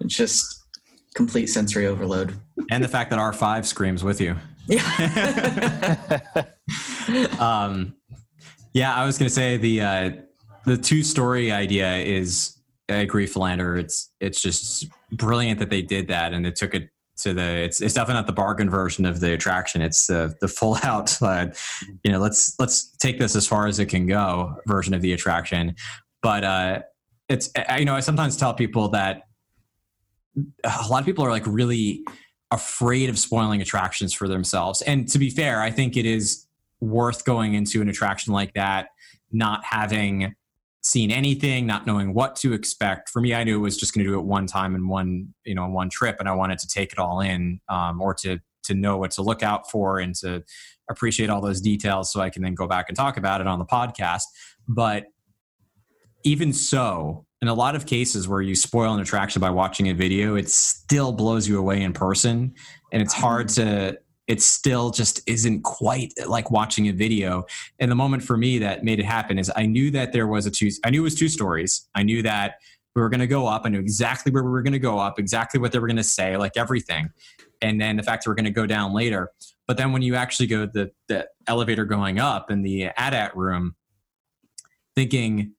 [0.00, 0.64] It's just
[1.14, 2.38] complete sensory overload.
[2.70, 4.36] And the fact that R5 screams with you.
[4.68, 6.20] Yeah.
[7.40, 7.94] um,
[8.74, 10.10] yeah, I was going to say the uh,
[10.64, 12.56] the two story idea is
[12.88, 13.76] I agree, Philander.
[13.76, 17.80] It's it's just brilliant that they did that and they took it to the it's
[17.80, 19.82] it's definitely not the bargain version of the attraction.
[19.82, 21.48] It's the the full out uh,
[22.04, 25.12] you know let's let's take this as far as it can go version of the
[25.12, 25.74] attraction.
[26.22, 26.82] But uh,
[27.28, 29.22] it's you know I sometimes tell people that
[30.64, 32.04] a lot of people are like really
[32.50, 34.82] afraid of spoiling attractions for themselves.
[34.82, 36.46] And to be fair, I think it is
[36.80, 38.88] worth going into an attraction like that,
[39.30, 40.34] not having
[40.82, 43.08] seen anything, not knowing what to expect.
[43.08, 45.32] For me, I knew it was just going to do it one time in one,
[45.44, 48.38] you know, one trip, and I wanted to take it all in, um, or to
[48.64, 50.44] to know what to look out for and to
[50.88, 53.58] appreciate all those details, so I can then go back and talk about it on
[53.58, 54.22] the podcast.
[54.68, 55.06] But
[56.24, 59.94] even so, in a lot of cases where you spoil an attraction by watching a
[59.94, 62.54] video, it still blows you away in person.
[62.92, 63.90] And it's hard mm-hmm.
[63.92, 67.44] to, it still just isn't quite like watching a video.
[67.80, 70.46] And the moment for me that made it happen is I knew that there was
[70.46, 71.88] a two, I knew it was two stories.
[71.96, 72.56] I knew that
[72.94, 73.62] we were going to go up.
[73.64, 75.96] I knew exactly where we were going to go up, exactly what they were going
[75.96, 77.10] to say, like everything.
[77.60, 79.30] And then the fact that we're going to go down later.
[79.66, 83.74] But then when you actually go the, the elevator going up in the AT-AT room,
[84.94, 85.54] thinking,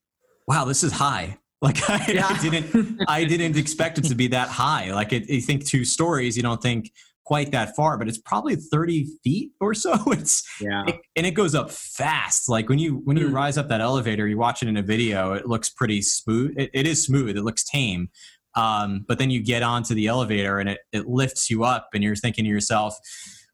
[0.46, 2.26] wow, this is high like I, yeah.
[2.28, 4.92] I, didn't, I didn't expect it to be that high.
[4.92, 6.92] Like it, you think two stories, you don't think
[7.24, 9.98] quite that far, but it's probably 30 feet or so.
[10.12, 12.50] It's yeah, it, and it goes up fast.
[12.50, 13.32] Like when you when you mm.
[13.32, 16.54] rise up that elevator, you watch it in a video, it looks pretty smooth.
[16.58, 17.36] it, it is smooth.
[17.36, 18.10] It looks tame.
[18.56, 22.04] Um, but then you get onto the elevator and it, it lifts you up, and
[22.04, 22.94] you're thinking to yourself,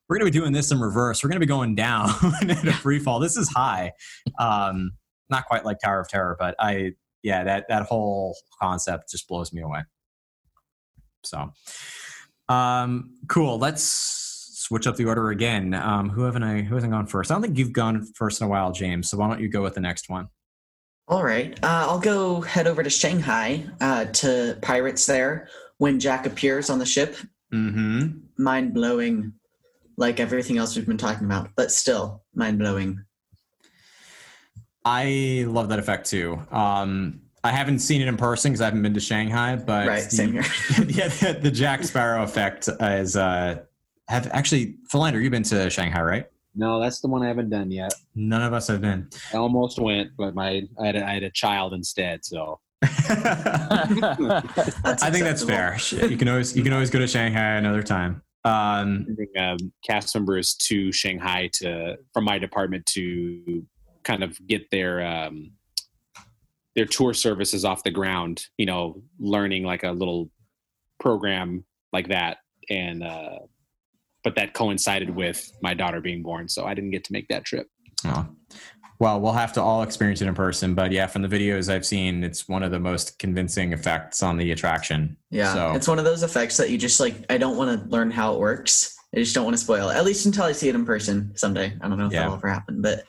[0.08, 1.22] we're going to be doing this in reverse.
[1.22, 2.10] We're going to be going down
[2.42, 3.20] in a free fall.
[3.20, 3.92] This is high.
[4.40, 4.90] Um,
[5.30, 9.52] not quite like Tower of Terror, but I yeah, that that whole concept just blows
[9.52, 9.80] me away.
[11.24, 11.52] So,
[12.48, 13.58] um, cool.
[13.58, 13.82] Let's
[14.70, 15.74] switch up the order again.
[15.74, 16.62] Um, who haven't I?
[16.62, 17.30] Who hasn't gone first?
[17.30, 19.10] I don't think you've gone first in a while, James.
[19.10, 20.28] So why don't you go with the next one?
[21.08, 26.24] All right, uh, I'll go head over to Shanghai uh, to pirates there when Jack
[26.24, 27.16] appears on the ship.
[27.52, 28.10] Mm-hmm.
[28.38, 29.32] Mind blowing,
[29.96, 33.04] like everything else we've been talking about, but still mind blowing.
[34.84, 36.40] I love that effect too.
[36.50, 40.04] Um, I haven't seen it in person because I haven't been to Shanghai, but right,
[40.04, 40.42] the, same here.
[40.88, 43.16] yeah, the, the, Jack Sparrow effect is.
[43.16, 43.60] Uh,
[44.08, 46.26] have actually, Philander, you've been to Shanghai, right?
[46.54, 47.94] No, that's the one I haven't done yet.
[48.14, 49.08] None of us have been.
[49.32, 52.60] I almost went, but my I had a, I had a child instead, so.
[52.82, 53.86] I
[55.10, 55.78] think that's fair.
[55.92, 58.22] You can always you can always go to Shanghai another time.
[58.44, 59.06] Um,
[59.38, 63.64] um, cast members to Shanghai to from my department to
[64.04, 65.52] kind of get their um,
[66.74, 68.46] their tour services off the ground.
[68.58, 70.30] You know, learning like a little
[70.98, 73.38] program like that, and uh,
[74.24, 77.44] but that coincided with my daughter being born, so I didn't get to make that
[77.44, 77.66] trip.
[78.04, 78.28] Oh.
[79.00, 81.86] Well, we'll have to all experience it in person, but yeah, from the videos I've
[81.86, 85.16] seen, it's one of the most convincing effects on the attraction.
[85.30, 85.72] Yeah, so.
[85.72, 87.14] it's one of those effects that you just like.
[87.30, 88.94] I don't want to learn how it works.
[89.14, 89.96] I just don't want to spoil it.
[89.96, 91.72] At least until I see it in person someday.
[91.80, 92.20] I don't know if yeah.
[92.20, 93.04] that'll ever happen, but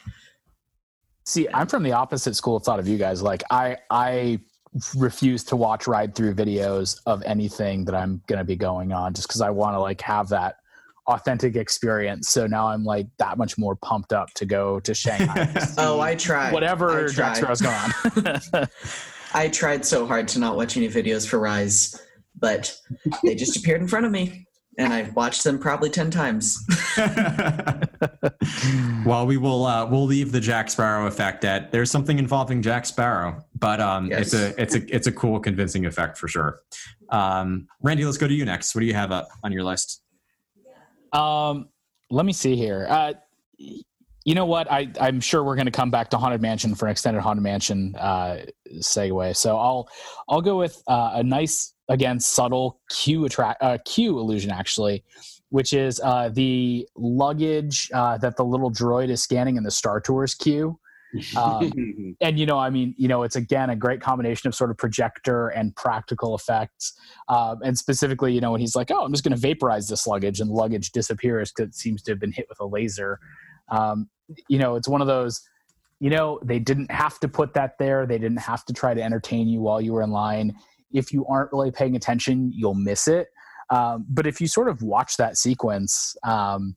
[1.25, 3.21] see, I'm from the opposite school of thought of you guys.
[3.21, 4.39] Like, I I
[4.95, 9.13] refuse to watch ride through videos of anything that I'm going to be going on,
[9.13, 10.55] just because I want to like have that
[11.07, 12.29] authentic experience.
[12.29, 15.49] So now I'm like that much more pumped up to go to Shanghai.
[15.77, 16.53] Oh, I tried.
[16.53, 18.67] Whatever Jack Sparrow's going on.
[19.33, 21.99] I tried so hard to not watch any videos for Rise,
[22.37, 22.75] but
[23.23, 24.47] they just appeared in front of me.
[24.77, 26.65] And I've watched them probably ten times.
[29.05, 32.85] well, we will uh, we'll leave the Jack Sparrow effect at there's something involving Jack
[32.85, 34.33] Sparrow, but um, yes.
[34.33, 36.61] it's a it's a it's a cool, convincing effect for sure.
[37.09, 38.73] Um, Randy, let's go to you next.
[38.73, 40.01] What do you have up on your list?
[41.11, 41.67] Um,
[42.09, 42.87] let me see here.
[42.89, 43.13] Uh,
[44.23, 44.71] you know what?
[44.71, 47.43] I I'm sure we're going to come back to Haunted Mansion for an extended Haunted
[47.43, 49.35] Mansion uh, segue.
[49.35, 49.89] So I'll
[50.29, 55.03] I'll go with uh, a nice again subtle queue attract uh, queue illusion actually,
[55.49, 59.99] which is uh, the luggage uh, that the little droid is scanning in the Star
[59.99, 60.79] Tours queue.
[61.35, 64.71] Um, and you know, I mean, you know, it's again a great combination of sort
[64.71, 66.93] of projector and practical effects.
[67.27, 70.07] Um, and specifically, you know, when he's like, "Oh, I'm just going to vaporize this
[70.07, 73.19] luggage," and the luggage disappears because it seems to have been hit with a laser.
[73.69, 74.09] Um,
[74.47, 75.41] you know, it's one of those.
[75.99, 78.07] You know, they didn't have to put that there.
[78.07, 80.55] They didn't have to try to entertain you while you were in line.
[80.93, 83.27] If you aren't really paying attention, you'll miss it.
[83.69, 86.75] Um, but if you sort of watch that sequence, um,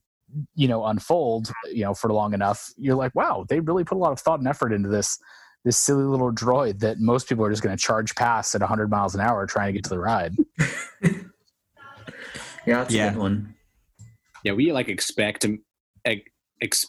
[0.55, 3.99] you know unfold you know for long enough you're like wow they really put a
[3.99, 5.19] lot of thought and effort into this
[5.65, 8.91] this silly little droid that most people are just going to charge past at 100
[8.91, 10.35] miles an hour trying to get to the ride
[11.03, 11.13] yeah
[12.67, 13.09] that's yeah.
[13.09, 13.55] a good one
[14.45, 15.47] yeah we like expect
[16.05, 16.87] ex,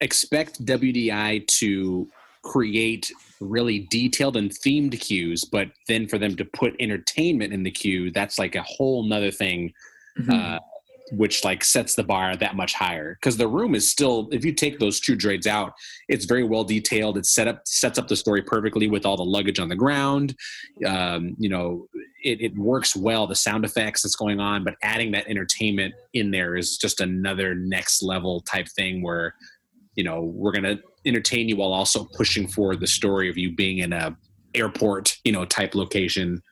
[0.00, 2.08] expect wdi to
[2.42, 7.70] create really detailed and themed cues, but then for them to put entertainment in the
[7.70, 9.72] queue that's like a whole nother thing
[10.18, 10.30] mm-hmm.
[10.30, 10.58] uh,
[11.12, 13.16] which like sets the bar that much higher.
[13.20, 15.72] Because the room is still if you take those two droids out
[16.08, 17.18] it's very well detailed.
[17.18, 20.34] It set up sets up the story perfectly with all the luggage on the ground.
[20.86, 21.88] Um, you know
[22.22, 26.30] it, it works well the sound effects that's going on but adding that entertainment in
[26.30, 29.34] there is just another next level type thing where
[29.94, 33.54] you know we're going to entertain you while also pushing forward the story of you
[33.54, 34.16] being in a
[34.54, 36.42] airport you know type location.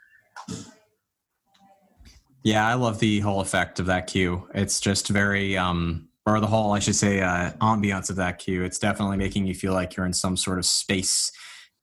[2.45, 6.47] Yeah, I love the whole effect of that cue It's just very, um, or the
[6.47, 9.97] whole, I should say, uh, ambiance of that cue It's definitely making you feel like
[9.97, 11.33] you're in some sort of space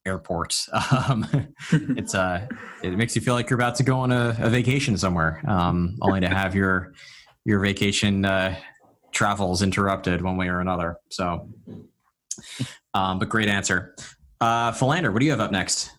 [0.05, 0.65] airport.
[1.09, 1.27] Um,
[1.71, 2.47] it's uh,
[2.81, 5.97] it makes you feel like you're about to go on a, a vacation somewhere, um,
[6.01, 6.93] only to have your
[7.43, 8.55] your vacation uh,
[9.15, 10.97] travels interrupted one way or another.
[11.09, 11.49] So,
[12.93, 13.95] um, but great answer.
[14.39, 15.91] Uh, Philander, what do you have up next?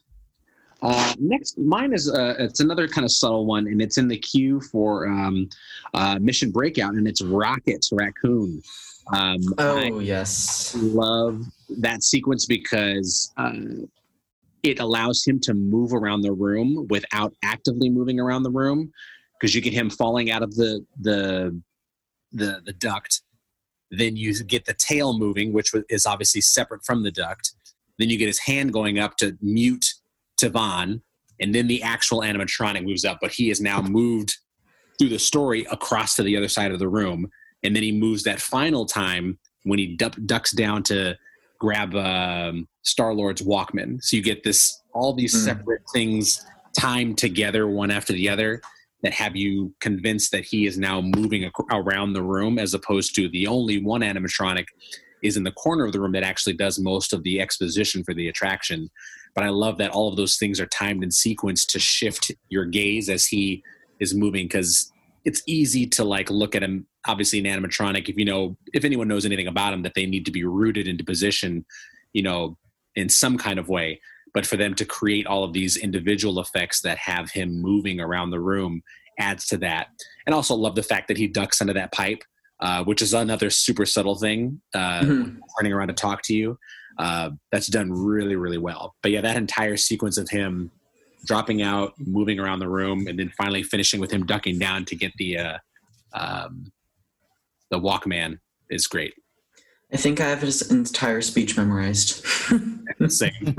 [0.82, 4.18] Uh, next, mine is uh, it's another kind of subtle one, and it's in the
[4.18, 5.48] queue for um,
[5.94, 8.62] uh, Mission Breakout, and it's Rocket's Raccoon.
[9.12, 11.42] Um, oh I yes, love
[11.78, 13.52] that sequence because uh,
[14.62, 18.92] it allows him to move around the room without actively moving around the room.
[19.38, 21.58] Because you get him falling out of the the
[22.32, 23.22] the the duct,
[23.90, 27.52] then you get the tail moving, which is obviously separate from the duct.
[27.98, 29.86] Then you get his hand going up to mute
[30.40, 31.00] Tivan,
[31.40, 34.36] and then the actual animatronic moves up, but he is now moved
[34.98, 37.30] through the story across to the other side of the room,
[37.62, 41.16] and then he moves that final time when he du- ducks down to
[41.58, 44.02] grab um, Star Lord's Walkman.
[44.02, 45.44] So you get this all these mm.
[45.44, 46.44] separate things
[46.78, 48.60] timed together one after the other
[49.06, 53.28] that have you convinced that he is now moving around the room as opposed to
[53.28, 54.64] the only one animatronic
[55.22, 58.14] is in the corner of the room that actually does most of the exposition for
[58.14, 58.90] the attraction.
[59.32, 62.64] But I love that all of those things are timed in sequence to shift your
[62.64, 63.62] gaze as he
[64.00, 64.90] is moving because
[65.24, 69.06] it's easy to like look at him obviously an animatronic if you know if anyone
[69.06, 71.64] knows anything about him that they need to be rooted into position
[72.12, 72.58] you know
[72.96, 74.00] in some kind of way
[74.36, 78.28] but for them to create all of these individual effects that have him moving around
[78.28, 78.82] the room
[79.18, 79.86] adds to that.
[80.26, 82.22] And also love the fact that he ducks under that pipe
[82.60, 85.38] uh, which is another super subtle thing uh, mm-hmm.
[85.58, 86.58] turning around to talk to you.
[86.98, 88.94] Uh, that's done really really well.
[89.02, 90.70] But yeah that entire sequence of him
[91.26, 94.96] dropping out moving around the room and then finally finishing with him ducking down to
[94.96, 95.58] get the uh,
[96.14, 96.72] um,
[97.70, 98.38] the walkman
[98.70, 99.14] is great
[99.92, 102.24] I think I have his entire speech memorized.
[103.08, 103.54] Same.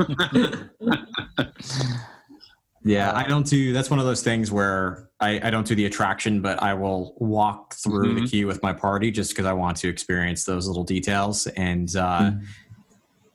[2.83, 3.71] yeah, I don't do.
[3.71, 7.15] That's one of those things where I, I don't do the attraction, but I will
[7.17, 8.23] walk through mm-hmm.
[8.25, 11.47] the queue with my party just because I want to experience those little details.
[11.47, 12.45] And uh, mm-hmm.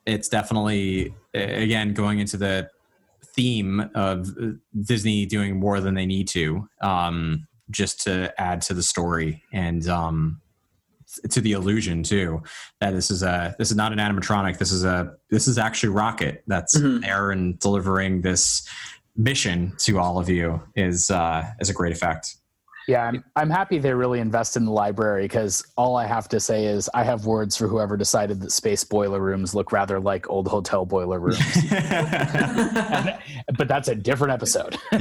[0.05, 2.69] it's definitely again going into the
[3.35, 4.29] theme of
[4.83, 9.89] Disney doing more than they need to, um, just to add to the story and
[9.89, 10.43] um,
[11.31, 12.43] to the illusion too
[12.81, 14.59] that this is a this is not an animatronic.
[14.59, 17.01] This is a this is actually Rocket that's mm-hmm.
[17.01, 18.67] there and delivering this
[19.17, 22.37] mission to all of you is uh, is a great effect.
[22.89, 26.41] Yeah, I'm, I'm happy they really invest in the library because all I have to
[26.41, 30.29] say is I have words for whoever decided that space boiler rooms look rather like
[30.29, 31.39] old hotel boiler rooms.
[31.71, 33.19] and,
[33.57, 34.77] but that's a different episode.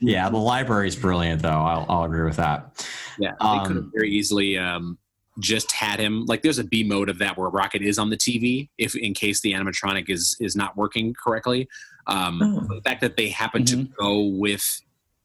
[0.00, 1.48] yeah, the library is brilliant, though.
[1.48, 2.86] I'll, I'll agree with that.
[3.18, 4.98] Yeah, they um, could have very easily um,
[5.38, 8.16] just had him like there's a B mode of that where Rocket is on the
[8.16, 11.68] TV if in case the animatronic is is not working correctly.
[12.06, 12.74] Um, oh.
[12.74, 13.82] The fact that they happen mm-hmm.
[13.84, 14.64] to go with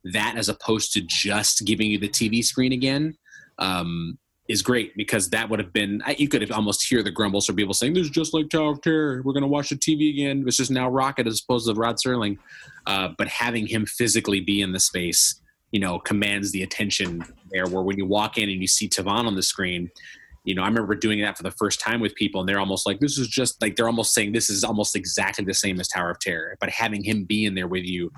[0.05, 3.17] that as opposed to just giving you the TV screen again
[3.59, 4.17] um,
[4.47, 7.55] is great because that would have been you could have almost hear the grumbles from
[7.55, 9.21] people saying this is just like Tower of Terror.
[9.23, 10.43] We're going to watch the TV again.
[10.47, 12.37] It's just now Rocket as opposed to Rod Serling.
[12.85, 17.67] Uh, but having him physically be in the space, you know, commands the attention there.
[17.67, 19.89] Where when you walk in and you see Tivan on the screen,
[20.43, 22.85] you know, I remember doing that for the first time with people, and they're almost
[22.85, 25.87] like, "This is just like they're almost saying this is almost exactly the same as
[25.87, 28.11] Tower of Terror." But having him be in there with you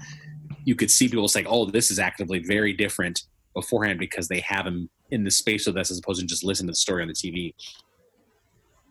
[0.65, 3.23] you could see people saying, "Oh, this is actively very different."
[3.53, 6.67] beforehand because they have him in the space with us as opposed to just listen
[6.67, 7.53] to the story on the TV.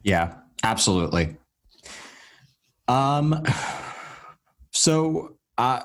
[0.02, 1.36] Yeah, absolutely.
[2.86, 3.42] Um,
[4.72, 5.82] so uh,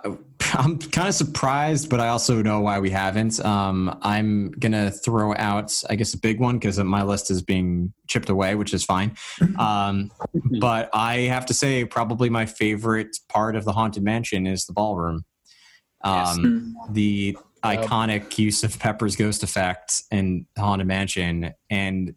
[0.54, 3.44] I'm kind of surprised, but I also know why we haven't.
[3.44, 7.94] Um, I'm gonna throw out, I guess, a big one because my list is being
[8.08, 9.16] chipped away, which is fine.
[9.60, 10.12] Um,
[10.60, 14.74] but I have to say, probably my favorite part of the haunted mansion is the
[14.74, 15.24] ballroom.
[16.04, 16.90] Um, yes.
[16.92, 22.16] The iconic use of Pepper's ghost effect in Haunted Mansion, and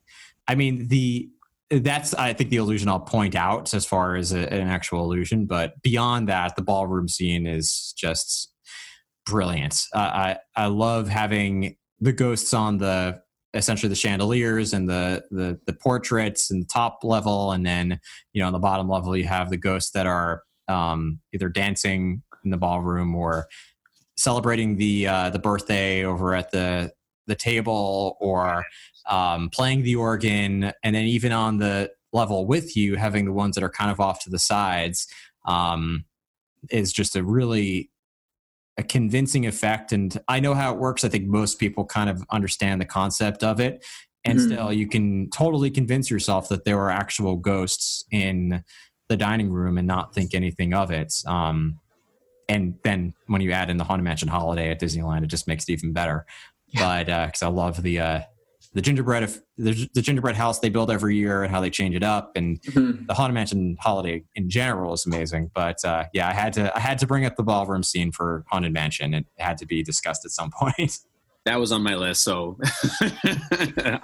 [0.48, 1.28] I mean the
[1.70, 5.46] that's I think the illusion I'll point out as far as a, an actual illusion,
[5.46, 8.52] but beyond that, the ballroom scene is just
[9.24, 9.80] brilliant.
[9.94, 13.20] Uh, I I love having the ghosts on the
[13.54, 17.98] essentially the chandeliers and the, the the portraits and the top level, and then
[18.32, 22.22] you know on the bottom level you have the ghosts that are um, either dancing
[22.44, 23.46] in the ballroom or
[24.16, 26.92] celebrating the uh, the birthday over at the
[27.26, 28.64] the table or
[29.08, 33.54] um, playing the organ, and then even on the level with you, having the ones
[33.54, 35.06] that are kind of off to the sides
[35.46, 36.04] um,
[36.70, 37.90] is just a really
[38.78, 39.92] a convincing effect.
[39.92, 41.04] And I know how it works.
[41.04, 43.84] I think most people kind of understand the concept of it.
[44.24, 44.52] And mm-hmm.
[44.52, 48.62] still, you can totally convince yourself that there are actual ghosts in
[49.08, 51.14] the dining room and not think anything of it.
[51.26, 51.80] Um,
[52.48, 55.64] and then when you add in the haunted mansion holiday at disneyland it just makes
[55.68, 56.26] it even better
[56.68, 57.04] yeah.
[57.04, 58.20] but because uh, i love the uh,
[58.76, 61.94] the gingerbread of the, the, gingerbread house they build every year and how they change
[61.94, 63.06] it up and mm-hmm.
[63.06, 66.78] the haunted mansion holiday in general is amazing but uh, yeah i had to i
[66.78, 70.24] had to bring up the ballroom scene for haunted mansion it had to be discussed
[70.26, 70.98] at some point
[71.46, 72.58] that was on my list so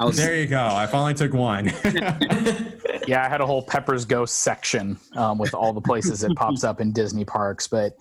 [0.01, 0.17] was...
[0.17, 1.67] there you go i finally took one
[3.07, 6.65] yeah i had a whole pepper's ghost section um, with all the places it pops
[6.65, 7.93] up in disney parks but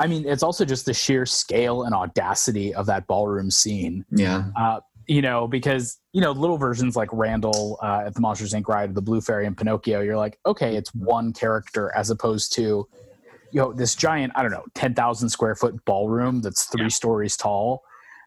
[0.00, 4.04] I mean, it's also just the sheer scale and audacity of that ballroom scene.
[4.12, 4.44] Yeah.
[4.56, 8.68] Uh, you know, because you know, little versions like Randall uh, at the Monsters Inc.
[8.68, 12.52] ride, of the Blue Fairy and Pinocchio, you're like, okay, it's one character as opposed
[12.54, 12.86] to,
[13.50, 16.88] you know, this giant, I don't know, ten thousand square foot ballroom that's three yeah.
[16.88, 17.82] stories tall.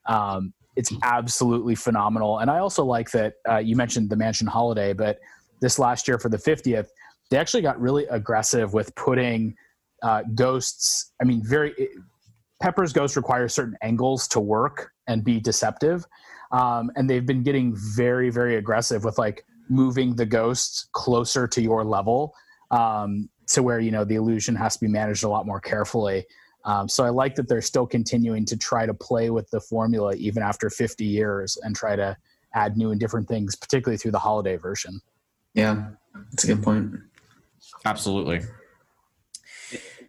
[0.07, 4.93] Um, it's absolutely phenomenal, and I also like that uh, you mentioned the Mansion Holiday,
[4.93, 5.19] but
[5.59, 6.88] this last year for the 50th,
[7.29, 9.53] they actually got really aggressive with putting
[10.01, 11.11] uh, ghosts.
[11.21, 11.91] I mean, very it,
[12.61, 16.05] Pepper's ghost requires certain angles to work and be deceptive,
[16.52, 21.62] um, and they've been getting very, very aggressive with like moving the ghosts closer to
[21.62, 22.34] your level,
[22.72, 26.26] um, to where you know the illusion has to be managed a lot more carefully.
[26.64, 30.14] Um, so I like that they're still continuing to try to play with the formula
[30.16, 32.16] even after 50 years and try to
[32.54, 35.02] add new and different things, particularly through the holiday version.
[35.56, 35.89] Yeah,
[36.30, 36.93] that's a good point.
[37.84, 38.41] Absolutely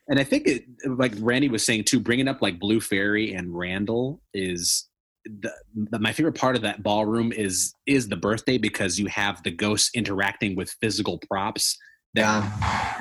[0.08, 3.56] and I think it, like Randy was saying too, bringing up like Blue Fairy and
[3.56, 4.88] Randall is
[5.24, 9.42] the, the, my favorite part of that ballroom is is the birthday because you have
[9.42, 11.78] the ghosts interacting with physical props
[12.14, 12.44] that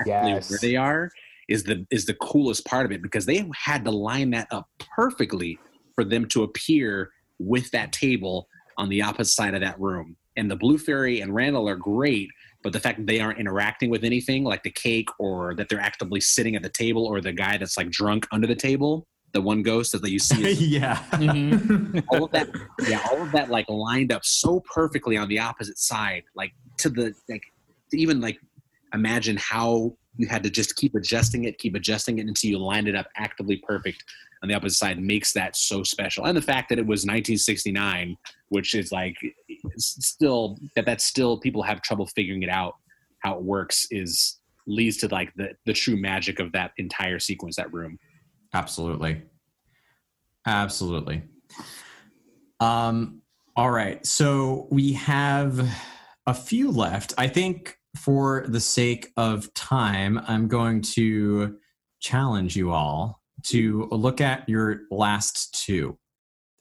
[0.05, 0.27] yeah.
[0.27, 0.49] yes.
[0.49, 1.09] where they are
[1.49, 4.69] is the is the coolest part of it because they had to line that up
[4.95, 5.57] perfectly
[5.95, 8.47] for them to appear with that table
[8.77, 12.29] on the opposite side of that room and the Blue Fairy and Randall are great,
[12.63, 15.79] but the fact that they aren't interacting with anything like the cake or that they're
[15.79, 19.41] actively sitting at the table or the guy that's like drunk under the table the
[19.41, 20.95] one ghost that you see is, yeah.
[21.13, 21.99] Mm-hmm.
[22.09, 22.49] all of that
[22.87, 26.89] yeah all of that like lined up so perfectly on the opposite side like to
[26.89, 27.43] the like
[27.91, 28.39] to even like
[28.93, 32.87] imagine how you had to just keep adjusting it keep adjusting it until you lined
[32.87, 34.03] it up actively perfect
[34.41, 36.25] on the opposite side makes that so special.
[36.25, 38.17] And the fact that it was 1969
[38.49, 39.15] which is like
[39.77, 42.75] still that that's still people have trouble figuring it out
[43.19, 47.55] how it works is leads to like the the true magic of that entire sequence
[47.55, 47.97] that room
[48.53, 49.23] absolutely.
[50.45, 51.23] Absolutely.
[52.59, 53.21] Um
[53.55, 54.05] all right.
[54.05, 55.69] So we have
[56.25, 57.13] a few left.
[57.17, 61.57] I think for the sake of time i'm going to
[61.99, 65.97] challenge you all to look at your last two.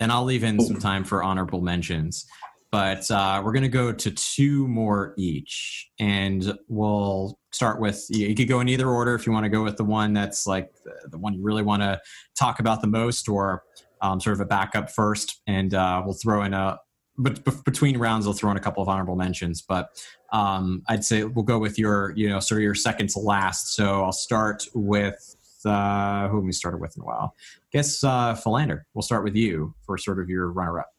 [0.00, 2.26] And i'll leave in some time for honorable mentions.
[2.72, 8.34] But uh, we're going to go to two more each and we'll start with you
[8.34, 10.72] could go in either order if you want to go with the one that's like
[10.84, 12.00] the, the one you really want to
[12.38, 13.64] talk about the most or
[14.02, 16.78] um, sort of a backup first and uh, we'll throw in a
[17.18, 19.90] but between rounds we'll throw in a couple of honorable mentions but
[20.32, 23.74] um, i'd say we'll go with your you know sort of your second to last
[23.74, 25.36] so i'll start with
[25.66, 29.36] uh, who we started with in a while I guess uh, philander we'll start with
[29.36, 30.90] you for sort of your runner-up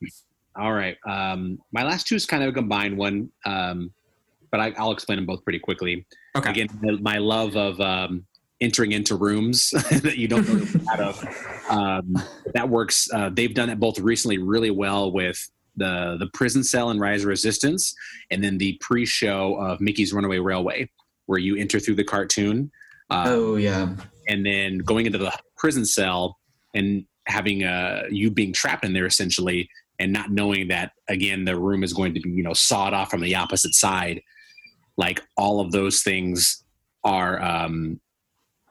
[0.56, 0.98] all right.
[1.08, 3.92] Um, my last two is kind of a combined one, um,
[4.52, 6.06] but I, will explain them both pretty quickly.
[6.36, 6.50] Okay.
[6.50, 6.70] Again,
[7.02, 8.26] my love of um,
[8.62, 11.66] entering into rooms that you don't know out of.
[11.70, 12.16] Um,
[12.54, 13.10] that works.
[13.14, 17.22] Uh, they've done it both recently really well with the the prison cell and Rise
[17.22, 17.94] of Resistance,
[18.30, 20.90] and then the pre-show of Mickey's Runaway Railway,
[21.26, 22.72] where you enter through the cartoon.
[23.10, 23.94] Um, oh yeah.
[24.28, 26.38] And then going into the prison cell
[26.74, 29.70] and having uh, you being trapped in there essentially
[30.00, 33.12] and not knowing that again the room is going to be you know sawed off
[33.12, 34.22] from the opposite side
[34.98, 36.64] like all of those things
[37.04, 38.00] are um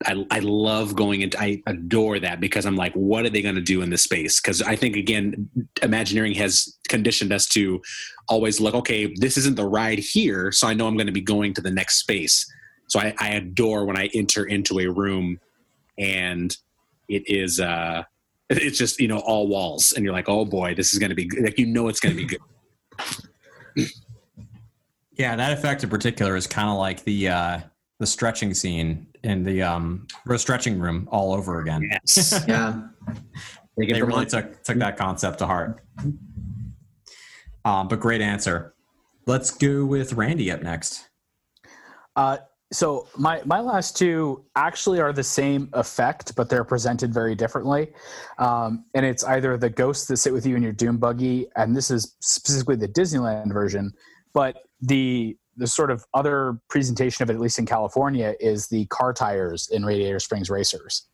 [0.07, 3.57] I, I love going into i adore that because i'm like what are they going
[3.57, 4.41] to do in this space?
[4.41, 5.49] Because i think again
[5.83, 7.81] imagineering has conditioned us to
[8.29, 11.21] always look okay this isn't the ride here so i know i'm going to be
[11.21, 12.51] going to the next space.
[12.89, 15.39] So I, I adore when i enter into a room
[15.99, 16.57] and
[17.09, 18.03] it is uh
[18.49, 21.17] it's just you know all walls and you're like oh boy this is going to
[21.17, 22.41] be like you know it's going to be good
[25.21, 27.61] yeah that effect in particular is kind of like the uh
[27.99, 30.07] the stretching scene in the um
[30.37, 31.89] stretching room all over again.
[31.91, 32.45] Yes.
[32.49, 32.89] Yeah.
[33.77, 35.85] They, they really took took that concept to heart.
[37.65, 38.75] Um but great answer.
[39.27, 41.09] Let's go with randy up next.
[42.17, 42.39] Uh
[42.73, 47.93] so my my last two actually are the same effect, but they're presented very differently.
[48.39, 51.77] Um, and it's either the ghosts that sit with you in your doom buggy, and
[51.77, 53.93] this is specifically the Disneyland version,
[54.33, 58.87] but the the sort of other presentation of it, at least in California, is the
[58.87, 61.07] car tires in Radiator Springs Racers.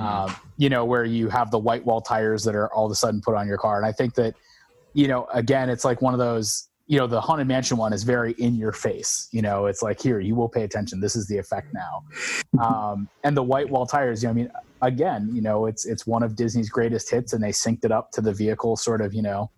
[0.00, 2.94] Um, you know, where you have the white wall tires that are all of a
[2.94, 4.34] sudden put on your car, and I think that,
[4.94, 8.04] you know, again, it's like one of those you know the haunted mansion one is
[8.04, 9.28] very in your face.
[9.32, 11.00] You know it's like here you will pay attention.
[11.00, 12.04] This is the effect now.
[12.56, 14.50] Um, and the white wall tires you know i mean
[14.80, 18.12] again you know it's it's one of disney's greatest hits and they synced it up
[18.12, 19.50] to the vehicle sort of you know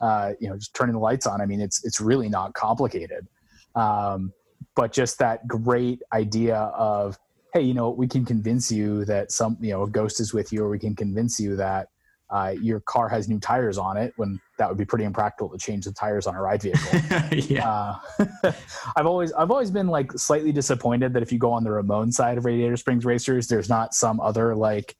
[0.00, 3.26] uh, you know just turning the lights on i mean it's it's really not complicated
[3.74, 4.32] um,
[4.74, 7.18] but just that great idea of
[7.54, 10.52] hey you know we can convince you that some you know a ghost is with
[10.52, 11.88] you or we can convince you that
[12.30, 15.58] uh, your car has new tires on it when that would be pretty impractical to
[15.58, 17.00] change the tires on a ride vehicle.
[17.32, 17.94] yeah.
[18.18, 18.52] Uh,
[18.96, 22.10] I've always I've always been like slightly disappointed that if you go on the Ramon
[22.10, 24.96] side of Radiator Springs Racers, there's not some other like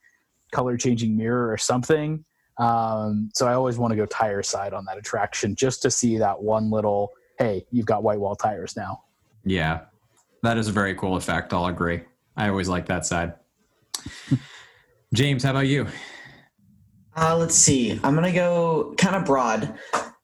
[0.53, 2.25] color changing mirror or something.
[2.59, 6.19] Um, so I always want to go tire side on that attraction just to see
[6.19, 9.03] that one little hey, you've got white wall tires now.
[9.45, 9.81] Yeah,
[10.43, 11.53] that is a very cool effect.
[11.53, 12.01] I'll agree.
[12.37, 13.35] I always like that side.
[15.15, 15.87] James, how about you?
[17.17, 17.93] Uh, let's see.
[18.03, 19.75] I'm gonna go kind of broad.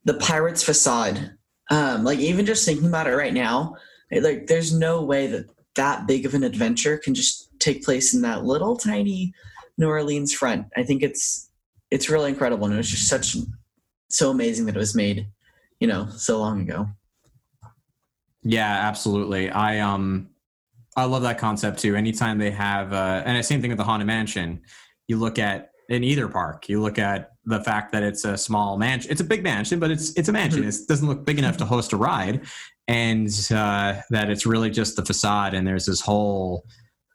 [0.05, 1.37] The pirate's facade.
[1.70, 3.76] Um, like even just thinking about it right now,
[4.11, 8.12] it, like there's no way that that big of an adventure can just take place
[8.14, 9.33] in that little tiny
[9.78, 10.66] New Orleans front.
[10.76, 11.49] I think it's
[11.93, 13.36] it's really incredible, and it was just such
[14.09, 15.28] so amazing that it was made,
[15.78, 16.88] you know, so long ago.
[18.43, 19.51] Yeah, absolutely.
[19.51, 20.30] I um
[20.97, 21.95] I love that concept too.
[21.95, 24.62] Anytime they have uh and the same thing with the Haunted Mansion,
[25.07, 26.68] you look at in either park.
[26.68, 29.11] You look at the fact that it's a small mansion.
[29.11, 30.61] It's a big mansion, but it's it's a mansion.
[30.61, 30.82] Mm-hmm.
[30.82, 32.47] It doesn't look big enough to host a ride,
[32.88, 35.53] and uh, that it's really just the facade.
[35.53, 36.64] And there's this whole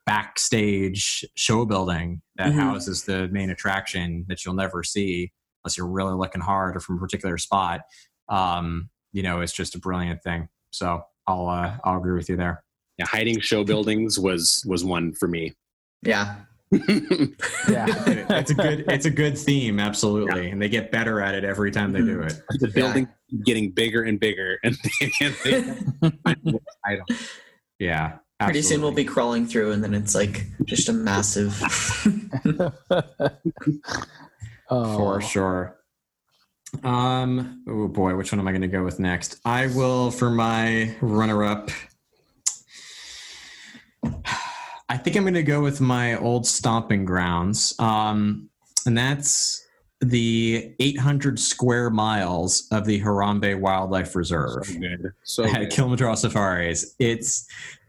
[0.07, 2.59] backstage show building that mm-hmm.
[2.59, 5.31] houses the main attraction that you'll never see
[5.63, 7.81] unless you're really looking hard or from a particular spot.
[8.29, 10.47] Um, you know, it's just a brilliant thing.
[10.71, 12.63] So I'll uh, I'll agree with you there.
[12.97, 15.53] Yeah, hiding show buildings was was one for me.
[16.01, 16.37] Yeah.
[16.71, 17.85] yeah,
[18.29, 20.51] it's a good it's a good theme, absolutely, yeah.
[20.51, 22.33] and they get better at it every time they do it.
[22.59, 23.39] The building yeah.
[23.45, 24.77] getting bigger and bigger, and
[25.21, 26.59] they, they
[27.79, 28.17] yeah.
[28.39, 28.61] Absolutely.
[28.61, 31.59] Pretty soon we'll be crawling through, and then it's like just a massive.
[34.69, 34.97] oh.
[34.97, 35.77] For sure.
[36.83, 37.63] Um.
[37.67, 39.39] Oh boy, which one am I going to go with next?
[39.43, 41.71] I will for my runner-up.
[44.89, 48.49] I think I'm going to go with my old stomping grounds, um,
[48.85, 49.65] and that's
[49.99, 55.11] the 800 square miles of the Harambe Wildlife Reserve so good.
[55.23, 55.69] So at good.
[55.71, 56.95] Kilimanjaro Safaris.
[56.99, 57.47] It's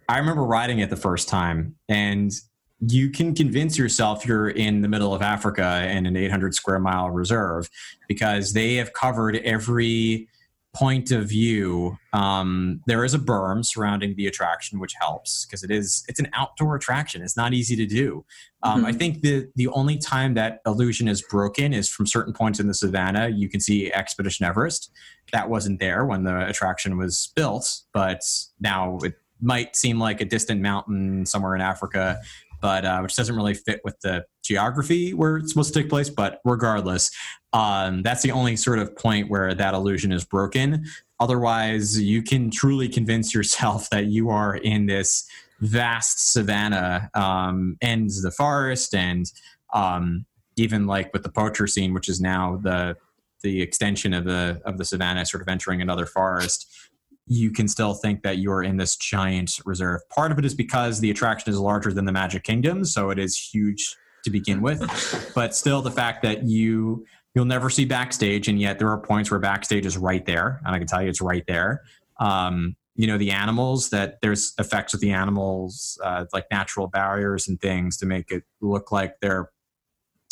[0.09, 2.33] I remember riding it the first time, and
[2.81, 7.11] you can convince yourself you're in the middle of Africa in an 800 square mile
[7.11, 7.69] reserve
[8.07, 10.29] because they have covered every
[10.75, 11.99] point of view.
[12.13, 16.29] Um, there is a berm surrounding the attraction, which helps because it is it's an
[16.35, 17.21] outdoor attraction.
[17.21, 18.25] It's not easy to do.
[18.63, 18.87] Um, mm-hmm.
[18.87, 22.69] I think the the only time that illusion is broken is from certain points in
[22.69, 23.29] the savannah.
[23.29, 24.91] You can see Expedition Everest.
[25.33, 28.21] That wasn't there when the attraction was built, but
[28.61, 32.21] now it might seem like a distant mountain somewhere in Africa
[32.61, 36.11] but uh, which doesn't really fit with the geography where it's supposed to take place.
[36.11, 37.11] But regardless,
[37.53, 40.85] um, that's the only sort of point where that illusion is broken.
[41.21, 45.29] Otherwise, you can truly convince yourself that you are in this
[45.61, 49.33] vast savanna, um, ends the forest, and
[49.75, 50.25] um,
[50.57, 52.97] even like with the poacher scene, which is now the
[53.43, 56.88] the extension of the of the savannah, sort of entering another forest
[57.29, 60.01] you can still think that you're in this giant reserve.
[60.09, 63.19] Part of it is because the attraction is larger than the Magic Kingdom, so it
[63.19, 64.83] is huge to begin with.
[65.35, 69.31] But still, the fact that you you'll never see backstage, and yet there are points
[69.31, 71.83] where backstage is right there, and I can tell you it's right there.
[72.19, 77.49] Um, you know the animals that there's effects with the animals uh, like natural barriers
[77.49, 79.51] and things to make it look like they're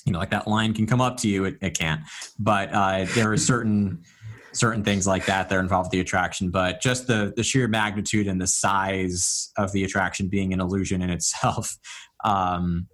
[0.05, 2.01] you know like that line can come up to you it, it can't
[2.39, 4.03] but uh, there are certain
[4.57, 7.69] certain things like that that are involved with the attraction but just the the sheer
[7.69, 11.77] magnitude and the size of the attraction being an illusion in itself
[12.25, 12.87] um,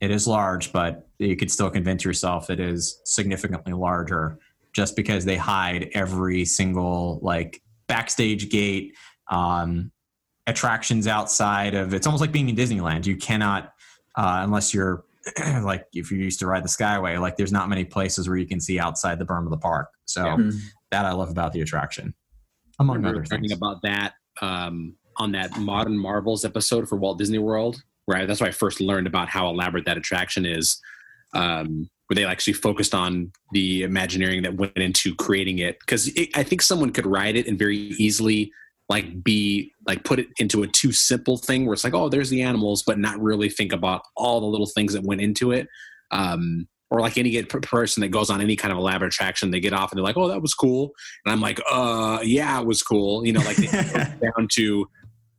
[0.00, 4.38] it is large but you could still convince yourself it is significantly larger
[4.76, 8.94] just because they hide every single like backstage gate
[9.30, 9.90] um,
[10.46, 13.06] attractions outside of it's almost like being in disneyland.
[13.06, 13.72] You cannot
[14.16, 15.04] uh, unless you're
[15.62, 18.46] like if you're used to ride the skyway like there's not many places where you
[18.46, 19.88] can see outside the berm of the park.
[20.04, 20.50] So yeah.
[20.90, 22.14] That I love about the attraction,
[22.78, 23.52] among other things.
[23.52, 28.26] about that um, on that Modern Marvels episode for Walt Disney World, right?
[28.26, 30.80] That's why I first learned about how elaborate that attraction is.
[31.34, 36.44] Um, where they actually focused on the Imagineering that went into creating it, because I
[36.44, 38.52] think someone could write it and very easily
[38.88, 42.30] like be like put it into a too simple thing where it's like oh there's
[42.30, 45.68] the animals but not really think about all the little things that went into it
[46.12, 49.72] um or like any person that goes on any kind of elaborate attraction, they get
[49.72, 50.92] off and they're like, "Oh, that was cool,"
[51.24, 53.56] and I'm like, "Uh, yeah, it was cool." You know, like
[54.20, 54.88] down to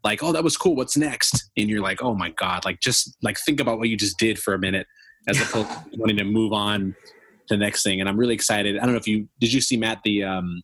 [0.04, 0.76] like, "Oh, that was cool.
[0.76, 3.95] What's next?" And you're like, "Oh my god!" Like just like think about what you
[3.95, 4.88] just did for a minute,
[5.28, 6.95] as opposed to wanting to move on
[7.48, 8.02] to the next thing.
[8.02, 8.78] And I'm really excited.
[8.78, 10.62] I don't know if you did you see Matt the um,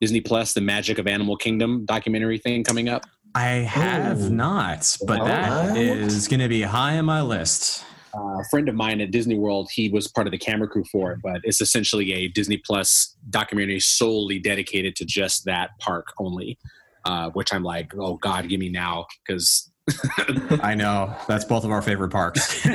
[0.00, 3.04] Disney Plus, the Magic of Animal Kingdom documentary thing coming up.
[3.34, 4.28] I have oh.
[4.28, 7.84] not, but oh, that is going to be high on my list
[8.16, 11.12] a friend of mine at Disney World, he was part of the camera crew for
[11.12, 16.58] it, but it's essentially a Disney Plus documentary solely dedicated to just that park only.
[17.06, 19.70] Uh, which I'm like, oh God, give me now because
[20.62, 22.66] I know that's both of our favorite parks.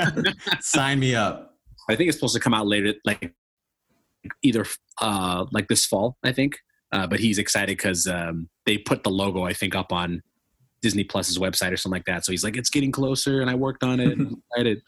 [0.60, 1.54] Sign me up.
[1.88, 3.32] I think it's supposed to come out later, like
[4.42, 4.66] either
[5.00, 6.58] uh, like this fall, I think.
[6.90, 10.22] Uh, but he's excited because um, they put the logo, I think, up on
[10.86, 12.24] Disney Plus's website or something like that.
[12.24, 14.16] So he's like, it's getting closer, and I worked on it.
[14.16, 14.82] And excited.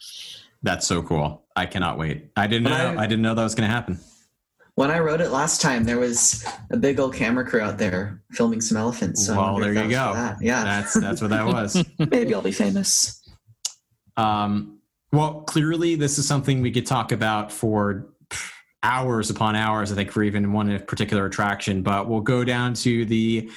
[0.63, 1.43] That's so cool.
[1.57, 2.31] I cannot wait.
[2.37, 2.95] I didn't know.
[2.97, 3.99] I, I didn't know that was going to happen.
[4.75, 8.21] When I wrote it last time, there was a big old camera crew out there
[8.31, 9.25] filming some elephants.
[9.25, 10.13] So well, there you go.
[10.13, 10.37] That.
[10.41, 11.83] Yeah, that's that's what that was.
[11.99, 13.21] Maybe I'll be famous.
[14.15, 14.79] Um.
[15.11, 18.13] Well, clearly, this is something we could talk about for
[18.81, 19.91] hours upon hours.
[19.91, 23.49] I think for even one particular attraction, but we'll go down to the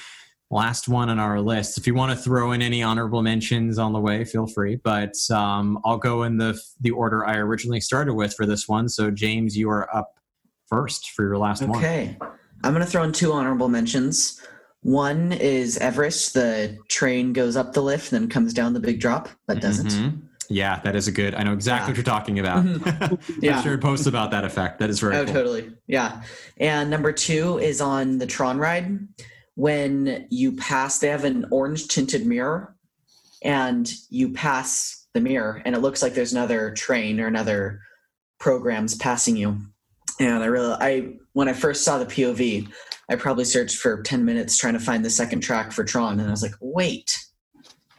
[0.49, 1.77] last one on our list.
[1.77, 4.75] If you want to throw in any honorable mentions on the way, feel free.
[4.75, 8.89] But um, I'll go in the the order I originally started with for this one.
[8.89, 10.19] So James, you are up
[10.67, 11.69] first for your last okay.
[11.71, 11.79] one.
[11.79, 12.17] Okay,
[12.63, 14.41] I'm going to throw in two honorable mentions.
[14.81, 16.33] One is Everest.
[16.33, 19.29] The train goes up the lift, then comes down the big drop.
[19.47, 19.87] but doesn't.
[19.87, 20.17] Mm-hmm.
[20.49, 21.35] Yeah, that is a good.
[21.35, 21.89] I know exactly yeah.
[21.89, 22.65] what you're talking about.
[22.65, 23.39] Mm-hmm.
[23.41, 24.79] yeah, I shared posts about that effect.
[24.79, 25.15] That is very.
[25.15, 25.33] Oh, cool.
[25.33, 25.71] totally.
[25.87, 26.21] Yeah,
[26.57, 29.07] and number two is on the Tron ride.
[29.55, 32.75] When you pass, they have an orange tinted mirror,
[33.43, 37.81] and you pass the mirror, and it looks like there's another train or another
[38.39, 39.57] programs passing you.
[40.19, 42.69] And I really, I when I first saw the POV,
[43.09, 46.27] I probably searched for ten minutes trying to find the second track for Tron, and
[46.27, 47.17] I was like, wait,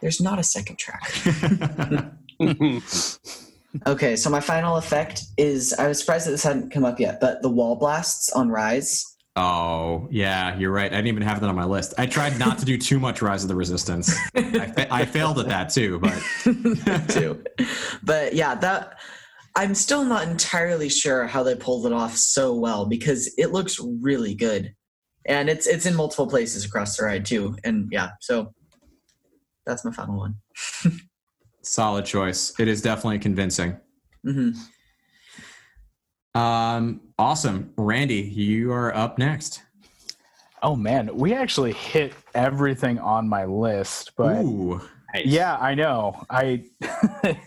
[0.01, 1.11] there's not a second track.
[3.87, 7.19] okay, so my final effect is I was surprised that this hadn't come up yet,
[7.19, 9.14] but the wall blasts on Rise.
[9.37, 10.91] Oh, yeah, you're right.
[10.91, 11.93] I didn't even have that on my list.
[11.97, 14.15] I tried not to do too much Rise of the Resistance.
[14.33, 17.43] I, fa- I failed at that too, but too.
[18.01, 18.97] But yeah, that
[19.57, 23.77] I'm still not entirely sure how they pulled it off so well because it looks
[23.79, 24.73] really good.
[25.27, 27.57] And it's it's in multiple places across the ride too.
[27.65, 28.53] And yeah, so
[29.65, 30.35] that's my final one.
[31.61, 32.53] Solid choice.
[32.59, 33.77] It is definitely convincing.
[34.25, 34.59] Mm-hmm.
[36.35, 38.15] Um, awesome, Randy.
[38.15, 39.63] You are up next.
[40.61, 44.81] Oh man, we actually hit everything on my list, but Ooh.
[45.23, 46.25] yeah, I know.
[46.29, 46.65] I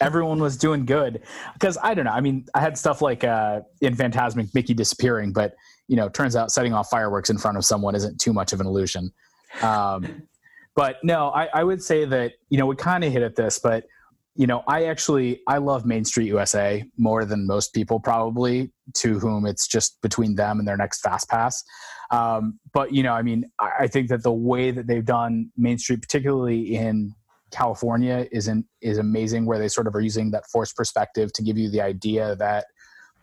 [0.00, 1.22] everyone was doing good
[1.54, 2.10] because I don't know.
[2.10, 5.54] I mean, I had stuff like uh, in Fantasmic Mickey disappearing, but
[5.88, 8.60] you know, turns out setting off fireworks in front of someone isn't too much of
[8.60, 9.10] an illusion.
[9.62, 10.24] Um,
[10.76, 13.58] but no, I, I would say that you know we kind of hit at this,
[13.58, 13.86] but
[14.34, 19.18] you know I actually I love Main Street USA more than most people probably, to
[19.18, 21.62] whom it's just between them and their next fast pass.
[22.10, 25.50] Um, but you know, I mean, I, I think that the way that they've done
[25.56, 27.14] Main Street, particularly in
[27.50, 29.46] California, is is amazing.
[29.46, 32.66] Where they sort of are using that forced perspective to give you the idea that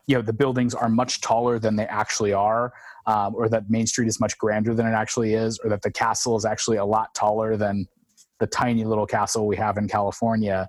[0.08, 2.74] you know the buildings are much taller than they actually are
[3.06, 5.92] um, or that Main Street is much grander than it actually is, or that the
[5.92, 7.88] castle is actually a lot taller than
[8.42, 10.68] the tiny little castle we have in California.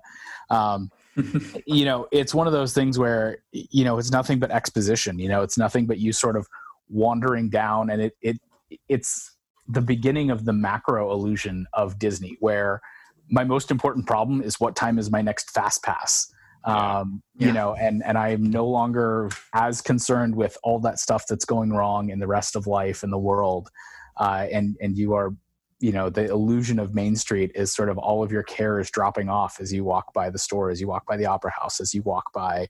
[0.49, 0.89] Um,
[1.67, 5.19] you know, it's one of those things where you know it's nothing but exposition.
[5.19, 6.47] You know, it's nothing but you sort of
[6.87, 8.37] wandering down, and it it
[8.87, 9.35] it's
[9.67, 12.81] the beginning of the macro illusion of Disney, where
[13.29, 16.33] my most important problem is what time is my next fast pass
[16.65, 17.47] um, yeah.
[17.47, 21.71] you know and and i'm no longer as concerned with all that stuff that's going
[21.71, 23.69] wrong in the rest of life and the world
[24.17, 25.33] uh, and and you are
[25.83, 28.89] you know the illusion of main street is sort of all of your care is
[28.89, 31.81] dropping off as you walk by the store as you walk by the opera house
[31.81, 32.65] as you walk by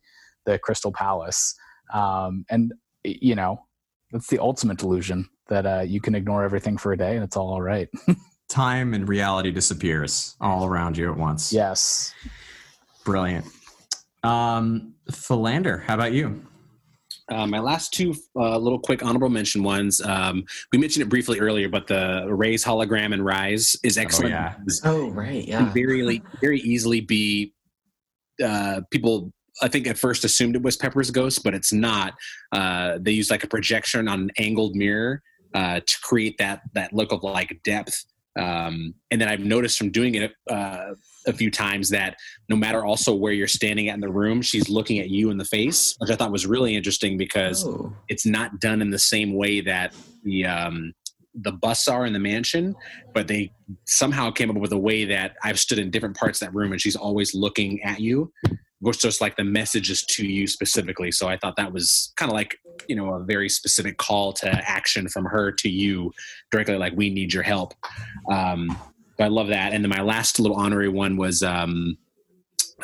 [0.45, 1.53] the crystal palace.
[1.93, 3.67] Um, and you know
[4.11, 7.37] that's the ultimate illusion that uh, you can ignore everything for a day and it's
[7.37, 7.87] all all right.
[8.49, 11.53] Time and reality disappears all around you at once.
[11.53, 12.15] Yes.
[13.05, 13.45] Brilliant.
[14.23, 16.43] Um, Philander, how about you?
[17.31, 20.01] Uh, my last two uh, little quick honorable mention ones.
[20.01, 24.33] Um, we mentioned it briefly earlier, but the Rey's hologram and Rise is oh, excellent.
[24.33, 24.55] Oh, yeah.
[24.83, 25.71] oh right, yeah.
[25.71, 27.53] Very, very easily be
[28.43, 29.31] uh, people.
[29.61, 32.15] I think at first assumed it was Pepper's ghost, but it's not.
[32.51, 35.21] Uh, they use like a projection on an angled mirror
[35.53, 38.05] uh, to create that that look of like depth.
[38.39, 40.95] Um, and then I've noticed from doing it uh,
[41.27, 42.17] a few times that
[42.49, 45.37] no matter also where you're standing at in the room, she's looking at you in
[45.37, 47.95] the face, which I thought was really interesting because oh.
[48.07, 50.93] it's not done in the same way that the um,
[51.35, 52.75] the busts are in the mansion,
[53.13, 53.51] but they
[53.85, 56.71] somehow came up with a way that I've stood in different parts of that room
[56.71, 58.31] and she's always looking at you.
[58.83, 61.11] Which just like the messages to you specifically.
[61.11, 62.57] So I thought that was kind of like,
[62.87, 66.11] you know, a very specific call to action from her to you
[66.51, 67.73] directly, like, we need your help.
[68.29, 68.77] Um,
[69.17, 69.73] but I love that.
[69.73, 71.97] And then my last little honorary one was um,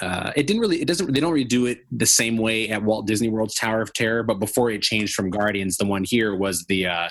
[0.02, 2.84] uh, it didn't really it doesn't they don't really do it the same way at
[2.84, 6.36] Walt Disney World's Tower of Terror, but before it changed from Guardians, the one here
[6.36, 7.10] was the uh,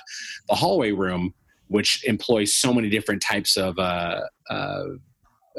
[0.49, 1.35] the hallway room,
[1.67, 4.85] which employs so many different types of uh, uh,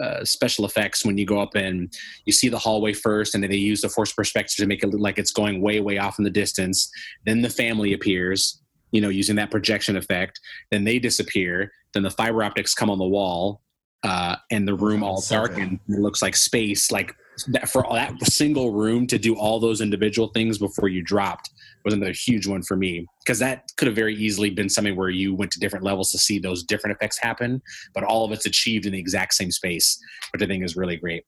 [0.02, 1.94] uh, special effects when you go up and
[2.26, 4.88] you see the hallway first, and then they use the force perspective to make it
[4.88, 6.90] look like it's going way, way off in the distance.
[7.26, 10.40] Then the family appears, you know, using that projection effect.
[10.72, 11.72] Then they disappear.
[11.94, 13.62] Then the fiber optics come on the wall,
[14.04, 15.80] uh, and the room all darkened.
[15.90, 16.92] It looks like space.
[16.92, 17.16] Like
[17.46, 21.50] that for that single room to do all those individual things before you dropped
[21.86, 25.10] was another huge one for me because that could have very easily been something where
[25.10, 27.62] you went to different levels to see those different effects happen,
[27.94, 29.98] but all of it's achieved in the exact same space,
[30.32, 31.24] which I think is really great.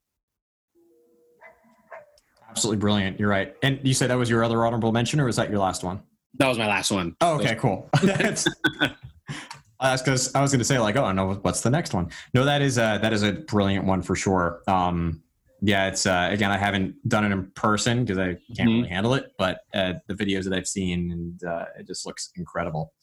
[2.50, 3.20] Absolutely brilliant.
[3.20, 3.56] You're right.
[3.64, 6.02] And you said that was your other honorable mention, or was that your last one?
[6.38, 7.16] That was my last one.
[7.22, 7.90] Oh, okay, cool.
[8.04, 12.10] That's because I was going to say like, oh, I know what's the next one.
[12.34, 14.62] No, that is a, that is a brilliant one for sure.
[14.68, 15.24] Um,
[15.62, 18.68] yeah, it's uh, again, I haven't done it in person because I can't mm-hmm.
[18.68, 22.32] really handle it, but uh, the videos that I've seen and uh, it just looks
[22.36, 22.94] incredible.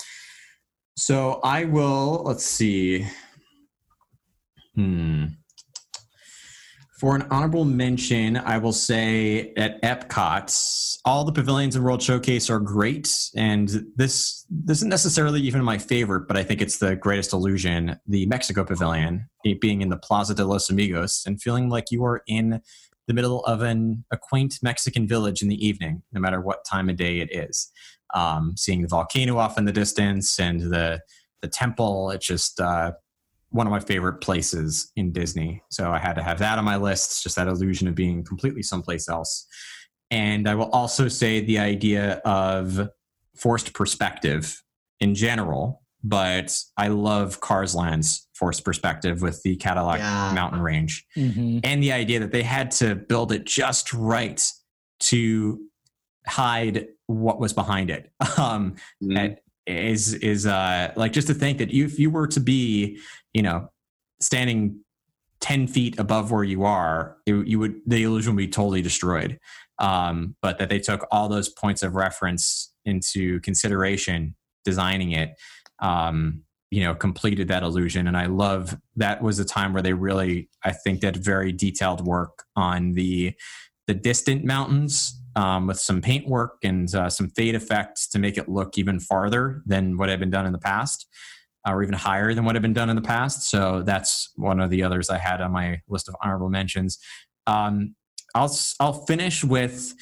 [0.96, 2.22] So I will.
[2.24, 3.06] Let's see.
[4.74, 5.26] Hmm.
[6.98, 12.50] For an honorable mention, I will say at Epcot, all the pavilions in World Showcase
[12.50, 16.96] are great, and this, this isn't necessarily even my favorite, but I think it's the
[16.96, 18.00] greatest illusion.
[18.08, 19.28] The Mexico Pavilion,
[19.60, 22.60] being in the Plaza de los Amigos, and feeling like you are in
[23.06, 26.90] the middle of an a quaint Mexican village in the evening, no matter what time
[26.90, 27.70] of day it is.
[28.12, 31.00] Um, seeing the volcano off in the distance and the
[31.42, 32.90] the temple, it just uh,
[33.50, 35.62] one of my favorite places in Disney.
[35.70, 37.22] So I had to have that on my list.
[37.22, 39.46] Just that illusion of being completely someplace else.
[40.10, 42.88] And I will also say the idea of
[43.36, 44.62] forced perspective
[45.00, 50.32] in general, but I love Cars Land's forced perspective with the Cadillac yeah.
[50.34, 51.06] mountain range.
[51.16, 51.60] Mm-hmm.
[51.64, 54.42] And the idea that they had to build it just right
[55.00, 55.60] to
[56.26, 58.12] hide what was behind it.
[58.38, 59.34] Um, mm-hmm.
[59.66, 62.98] is is uh, like just to think that if you were to be
[63.38, 63.70] you know,
[64.20, 64.80] standing
[65.38, 69.38] 10 feet above where you are, it, you would, the illusion would be totally destroyed.
[69.78, 74.34] Um, but that they took all those points of reference into consideration
[74.64, 75.36] designing it,
[75.78, 78.08] um, you know, completed that illusion.
[78.08, 82.04] And I love that was a time where they really, I think, did very detailed
[82.04, 83.34] work on the
[83.86, 88.36] the distant mountains um, with some paint work and uh, some fade effects to make
[88.36, 91.06] it look even farther than what had been done in the past
[91.66, 93.50] or even higher than what had been done in the past.
[93.50, 96.98] So that's one of the others I had on my list of honorable mentions.
[97.46, 97.94] Um,
[98.34, 99.94] I'll I'll finish with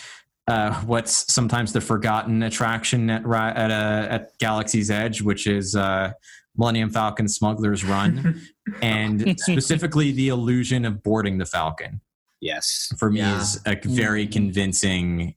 [0.49, 6.13] uh, what's sometimes the forgotten attraction at at, uh, at Galaxy's Edge, which is uh,
[6.57, 8.43] Millennium Falcon Smuggler's Run,
[8.83, 12.01] and specifically the illusion of boarding the Falcon.
[12.41, 13.41] Yes, for me yeah.
[13.41, 14.33] is a very mm-hmm.
[14.33, 15.35] convincing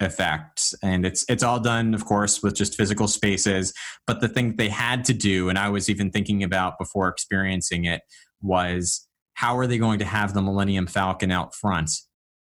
[0.00, 3.72] effect and it's it's all done of course with just physical spaces.
[4.06, 7.84] But the thing they had to do and i was even thinking about before experiencing
[7.84, 8.02] it
[8.42, 11.90] was how are they going to have the millennium falcon out front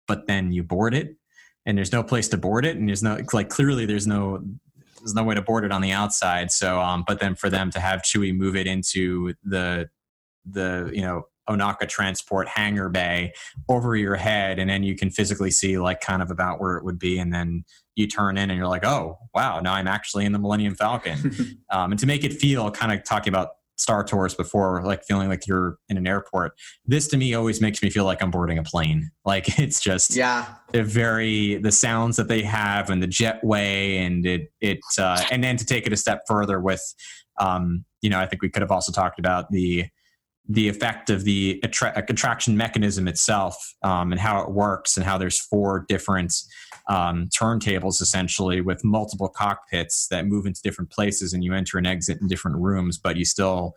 [0.07, 1.15] but then you board it?
[1.65, 4.43] And there's no place to board it and there's no like clearly there's no
[4.99, 6.51] there's no way to board it on the outside.
[6.51, 9.89] So um but then for them to have chewie move it into the
[10.45, 13.33] the you know Ohnaka Transport hangar bay
[13.69, 16.83] over your head, and then you can physically see like kind of about where it
[16.83, 17.63] would be, and then
[17.95, 21.57] you turn in and you're like, oh wow, now I'm actually in the Millennium Falcon.
[21.71, 25.29] um, and to make it feel kind of talking about Star Tours before, like feeling
[25.29, 26.53] like you're in an airport.
[26.85, 29.11] This to me always makes me feel like I'm boarding a plane.
[29.25, 34.51] Like it's just yeah, very the sounds that they have and the jetway and it
[34.61, 36.93] it uh, and then to take it a step further with,
[37.39, 39.85] um, you know, I think we could have also talked about the
[40.47, 45.17] the effect of the attra- attraction mechanism itself um, and how it works and how
[45.17, 46.33] there's four different
[46.87, 51.87] um, turntables essentially with multiple cockpits that move into different places and you enter and
[51.87, 53.73] exit in different rooms but you still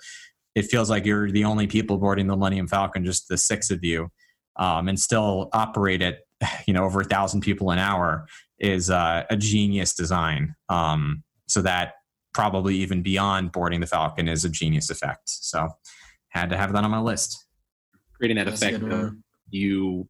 [0.55, 3.83] it feels like you're the only people boarding the millennium falcon just the six of
[3.83, 4.11] you
[4.59, 6.19] um, and still operate at
[6.67, 8.27] you know over a thousand people an hour
[8.59, 10.55] is uh, a genius design.
[10.69, 11.95] Um, so that
[12.35, 15.23] probably even beyond boarding the falcon is a genius effect.
[15.27, 15.69] So
[16.39, 17.47] had to have that on my list.
[18.15, 19.15] Creating that That's effect of
[19.51, 20.09] you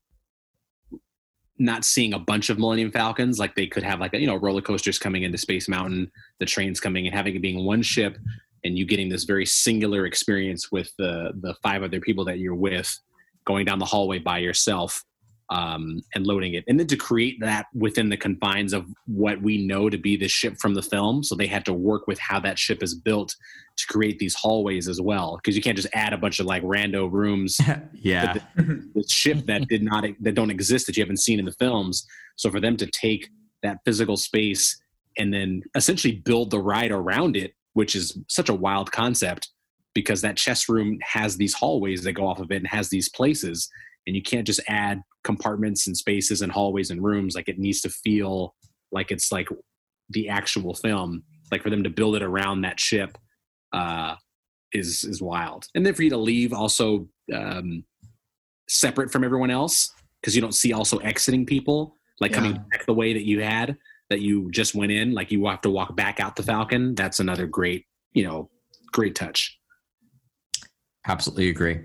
[1.59, 4.63] not seeing a bunch of Millennium Falcons, like they could have like you know roller
[4.63, 8.17] coasters coming into Space Mountain, the trains coming and having it being one ship,
[8.65, 12.55] and you getting this very singular experience with the the five other people that you're
[12.55, 12.97] with,
[13.45, 15.03] going down the hallway by yourself,
[15.51, 19.67] um, and loading it, and then to create that within the confines of what we
[19.67, 21.23] know to be the ship from the film.
[21.23, 23.35] So they had to work with how that ship is built
[23.77, 26.63] to create these hallways as well, because you can't just add a bunch of like
[26.63, 27.59] rando rooms.
[27.95, 31.45] yeah, the, the ship that did not that don't exist that you haven't seen in
[31.45, 32.07] the films.
[32.37, 33.29] So for them to take
[33.63, 34.81] that physical space
[35.17, 39.51] and then essentially build the ride around it, which is such a wild concept
[39.95, 43.09] because that chess room has these hallways that go off of it and has these
[43.09, 43.69] places
[44.09, 47.35] and you can't just add compartments and spaces and hallways and rooms.
[47.35, 48.55] Like it needs to feel
[48.91, 49.49] like it's like
[50.11, 51.23] the actual film.
[51.53, 53.17] Like for them to build it around that ship
[53.73, 54.17] uh
[54.73, 55.67] is is wild.
[55.75, 57.85] And then for you to leave also um
[58.69, 62.37] separate from everyone else because you don't see also exiting people like yeah.
[62.37, 63.77] coming back the way that you had
[64.11, 67.19] that you just went in like you have to walk back out the falcon that's
[67.19, 68.51] another great you know
[68.93, 69.59] great touch.
[71.07, 71.81] Absolutely agree.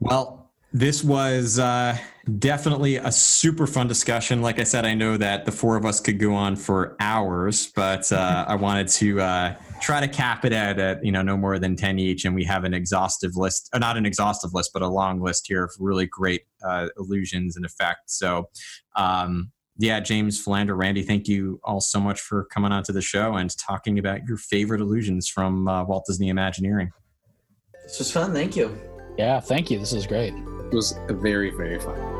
[0.00, 0.41] Well
[0.72, 1.96] this was uh,
[2.38, 4.40] definitely a super fun discussion.
[4.40, 7.70] Like I said, I know that the four of us could go on for hours,
[7.74, 11.36] but uh, I wanted to uh, try to cap it at, at, you know no
[11.36, 14.70] more than ten each, and we have an exhaustive list, uh, not an exhaustive list,
[14.72, 18.18] but a long list here of really great uh, illusions and effects.
[18.18, 18.48] So.
[18.96, 23.00] Um, yeah, James, Philander, Randy, thank you all so much for coming on to the
[23.00, 26.92] show and talking about your favorite illusions from uh, Walt Disney Imagineering.
[27.82, 28.34] This was fun.
[28.34, 28.78] Thank you.
[29.16, 29.78] Yeah, thank you.
[29.78, 30.34] This is great.
[30.72, 32.11] It was very, very fun.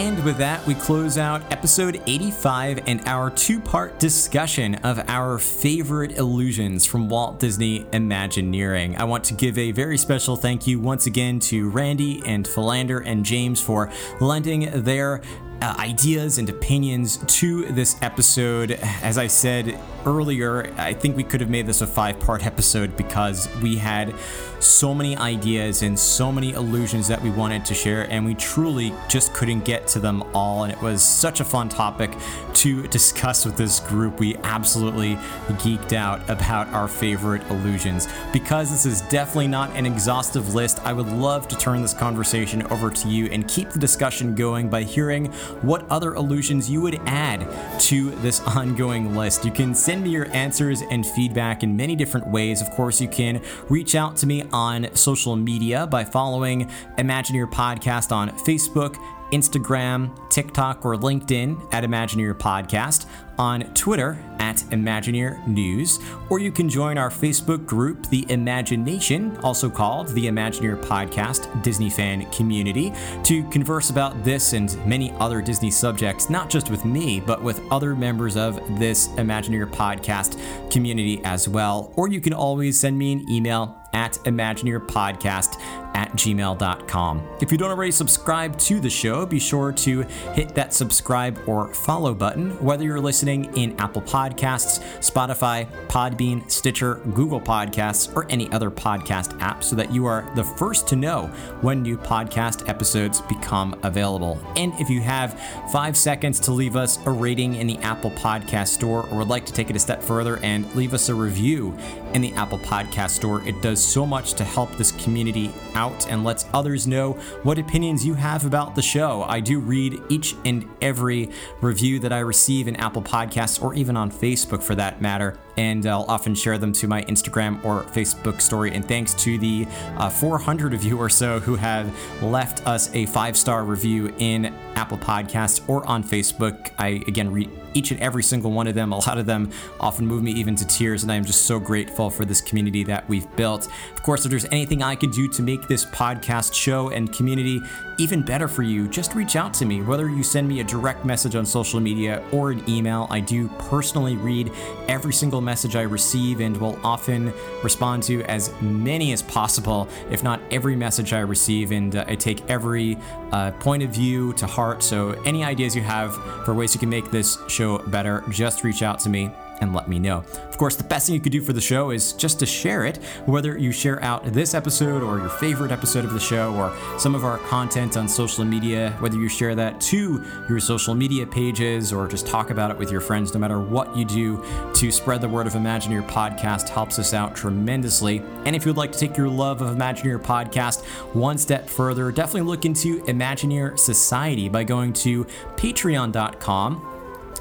[0.00, 5.38] And with that, we close out episode 85 and our two part discussion of our
[5.38, 8.96] favorite illusions from Walt Disney Imagineering.
[8.96, 13.00] I want to give a very special thank you once again to Randy and Philander
[13.00, 13.92] and James for
[14.22, 15.20] lending their
[15.62, 18.72] uh, ideas and opinions to this episode.
[19.02, 22.96] As I said earlier, I think we could have made this a five part episode
[22.96, 24.14] because we had
[24.60, 28.94] so many ideas and so many illusions that we wanted to share, and we truly
[29.08, 30.64] just couldn't get to them all.
[30.64, 32.10] And it was such a fun topic
[32.54, 34.20] to discuss with this group.
[34.20, 35.16] We absolutely
[35.60, 38.08] geeked out about our favorite illusions.
[38.32, 42.62] Because this is definitely not an exhaustive list, I would love to turn this conversation
[42.68, 45.32] over to you and keep the discussion going by hearing
[45.62, 47.46] what other illusions you would add
[47.80, 49.44] to this ongoing list.
[49.44, 52.60] You can send me your answers and feedback in many different ways.
[52.60, 58.12] Of course, you can reach out to me on social media by following Imagineer Podcast
[58.12, 58.96] on Facebook,
[59.32, 63.06] Instagram, TikTok, or LinkedIn at Imagineer Podcast,
[63.38, 69.70] on Twitter at Imagineer News, or you can join our Facebook group, The Imagination, also
[69.70, 72.92] called the Imagineer Podcast Disney Fan Community,
[73.22, 77.60] to converse about this and many other Disney subjects, not just with me, but with
[77.70, 80.36] other members of this Imagineer Podcast
[80.68, 81.92] community as well.
[81.94, 87.28] Or you can always send me an email at imagineerpodcast at gmail.com.
[87.40, 90.02] If you don't already subscribe to the show, be sure to
[90.34, 96.96] hit that subscribe or follow button, whether you're listening in Apple Podcasts, Spotify, Podbean, Stitcher,
[97.14, 101.26] Google Podcasts, or any other podcast app, so that you are the first to know
[101.60, 104.40] when new podcast episodes become available.
[104.56, 105.38] And if you have
[105.72, 109.46] five seconds to leave us a rating in the Apple Podcast Store or would like
[109.46, 111.76] to take it a step further and leave us a review
[112.14, 116.24] in the Apple Podcast Store, it does so much to help this community out and
[116.24, 117.12] lets others know
[117.42, 119.22] what opinions you have about the show.
[119.22, 123.96] I do read each and every review that I receive in Apple Podcasts or even
[123.96, 128.40] on Facebook for that matter and I'll often share them to my Instagram or Facebook
[128.40, 128.72] story.
[128.72, 133.06] And thanks to the uh, 400 of you or so who have left us a
[133.06, 138.22] five star review in Apple Podcasts or on Facebook, I again read each and every
[138.22, 138.92] single one of them.
[138.92, 141.60] A lot of them often move me even to tears, and I am just so
[141.60, 143.68] grateful for this community that we've built.
[143.92, 147.60] Of course, if there's anything I could do to make this podcast show and community
[147.98, 149.82] even better for you, just reach out to me.
[149.82, 153.48] Whether you send me a direct message on social media or an email, I do
[153.58, 154.50] personally read
[154.88, 157.32] every single message I receive and will often
[157.62, 161.72] respond to as many as possible, if not every message I receive.
[161.72, 162.96] And uh, I take every
[163.32, 164.82] uh, point of view to heart.
[164.82, 168.82] So, any ideas you have for ways you can make this show better, just reach
[168.82, 169.30] out to me
[169.60, 170.24] and let me know.
[170.48, 172.84] Of course, the best thing you could do for the show is just to share
[172.84, 176.74] it, whether you share out this episode or your favorite episode of the show or
[176.98, 181.26] some of our content on social media, whether you share that to your social media
[181.26, 184.44] pages or just talk about it with your friends, no matter what you do
[184.74, 188.22] to spread the word of Imagineer Podcast helps us out tremendously.
[188.44, 190.84] And if you'd like to take your love of Imagineer Podcast
[191.14, 195.24] one step further, definitely look into Imagineer Society by going to
[195.56, 196.89] patreon.com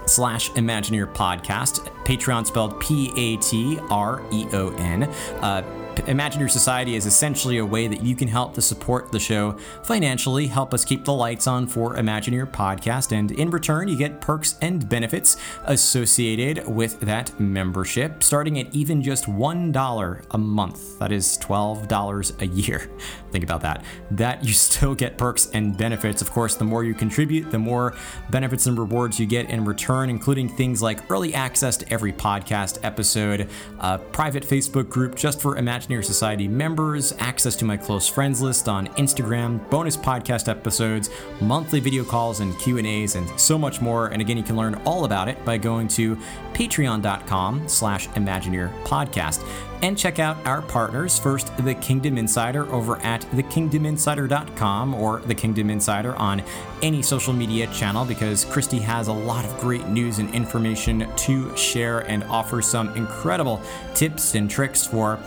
[0.10, 1.89] slash Imagineer Podcast.
[2.03, 5.03] Patreon spelled P A T R E O N.
[5.03, 5.62] Uh,
[6.07, 10.47] Imagineer Society is essentially a way that you can help to support the show financially,
[10.47, 14.55] help us keep the lights on for Imagineer podcast, and in return, you get perks
[14.61, 20.99] and benefits associated with that membership, starting at even just $1 a month.
[20.99, 22.89] That is $12 a year.
[23.31, 23.83] Think about that.
[24.11, 26.21] That you still get perks and benefits.
[26.21, 27.95] Of course, the more you contribute, the more
[28.31, 32.79] benefits and rewards you get in return, including things like early access to every podcast
[32.83, 35.57] episode, a private Facebook group just for
[35.89, 41.09] Society members, access to my close friends list on Instagram, bonus podcast episodes,
[41.41, 44.07] monthly video calls and Q&As, and so much more.
[44.07, 46.15] And again, you can learn all about it by going to
[46.53, 49.43] patreon.com slash Imagineer podcast
[49.81, 51.17] and check out our partners.
[51.17, 56.43] First, The Kingdom Insider over at thekingdominsider.com or The Kingdom Insider on
[56.83, 61.55] any social media channel because Christy has a lot of great news and information to
[61.57, 63.59] share and offers some incredible
[63.95, 65.19] tips and tricks for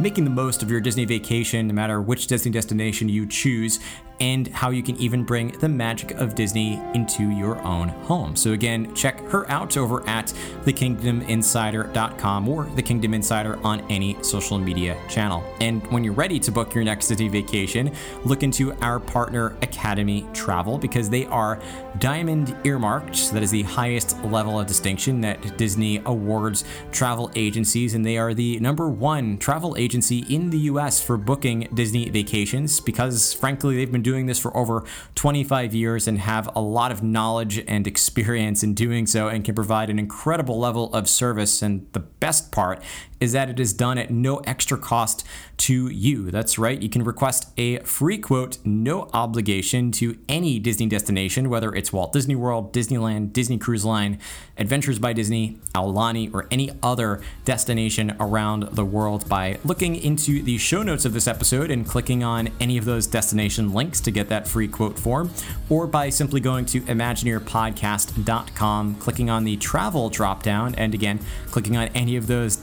[0.00, 3.80] making the most of your Disney vacation, no matter which Disney destination you choose.
[4.20, 8.36] and how you can even bring the magic of Disney into your own home.
[8.36, 10.26] So, again, check her out over at
[10.64, 15.42] thekingdominsider.com or The Kingdom Insider on any social media channel.
[15.60, 17.94] And when you're ready to book your next Disney vacation,
[18.24, 21.58] look into our partner, Academy Travel, because they are
[21.98, 23.32] diamond earmarked.
[23.32, 28.34] That is the highest level of distinction that Disney awards travel agencies, and they are
[28.34, 33.90] the number one travel agency in the US for booking Disney vacations because, frankly, they've
[33.90, 34.84] been doing this for over
[35.14, 39.54] 25 years and have a lot of knowledge and experience in doing so and can
[39.54, 41.62] provide an incredible level of service.
[41.62, 42.82] And the best part
[43.20, 45.24] is that it is done at no extra cost
[45.58, 46.30] to you.
[46.30, 51.74] That's right, you can request a free quote, no obligation to any Disney destination, whether
[51.74, 54.18] it's Walt Disney World, Disneyland, Disney Cruise Line,
[54.56, 60.58] Adventures by Disney, Aulani, or any other destination around the world by looking into the
[60.58, 64.28] show notes of this episode and clicking on any of those destination links to get
[64.28, 65.30] that free quote form,
[65.68, 71.88] or by simply going to imagineerpodcast.com, clicking on the travel dropdown, and again, clicking on
[71.88, 72.56] any of those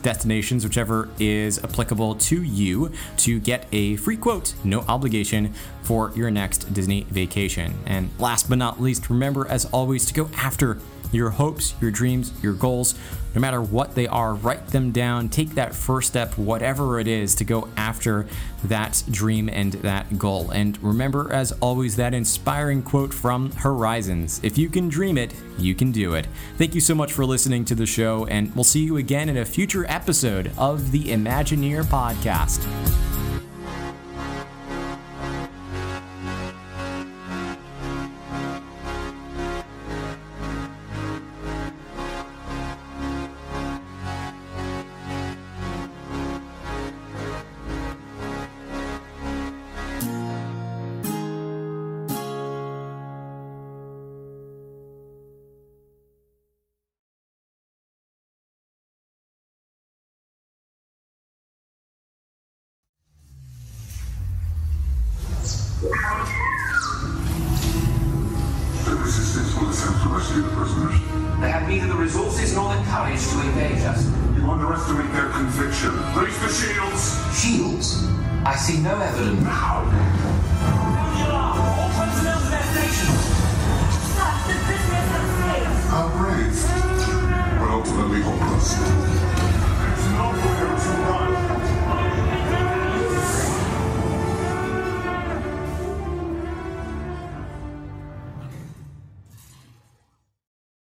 [0.64, 6.74] whichever is applicable to you, to get a free quote, no obligation, for your next
[6.74, 7.74] Disney vacation.
[7.86, 10.80] And last but not least, remember as always to go after
[11.12, 12.96] your hopes, your dreams, your goals,
[13.38, 15.30] no matter what they are, write them down.
[15.30, 18.26] Take that first step, whatever it is, to go after
[18.64, 20.50] that dream and that goal.
[20.50, 25.76] And remember, as always, that inspiring quote from Horizons If you can dream it, you
[25.76, 26.26] can do it.
[26.58, 29.38] Thank you so much for listening to the show, and we'll see you again in
[29.38, 32.66] a future episode of the Imagineer Podcast.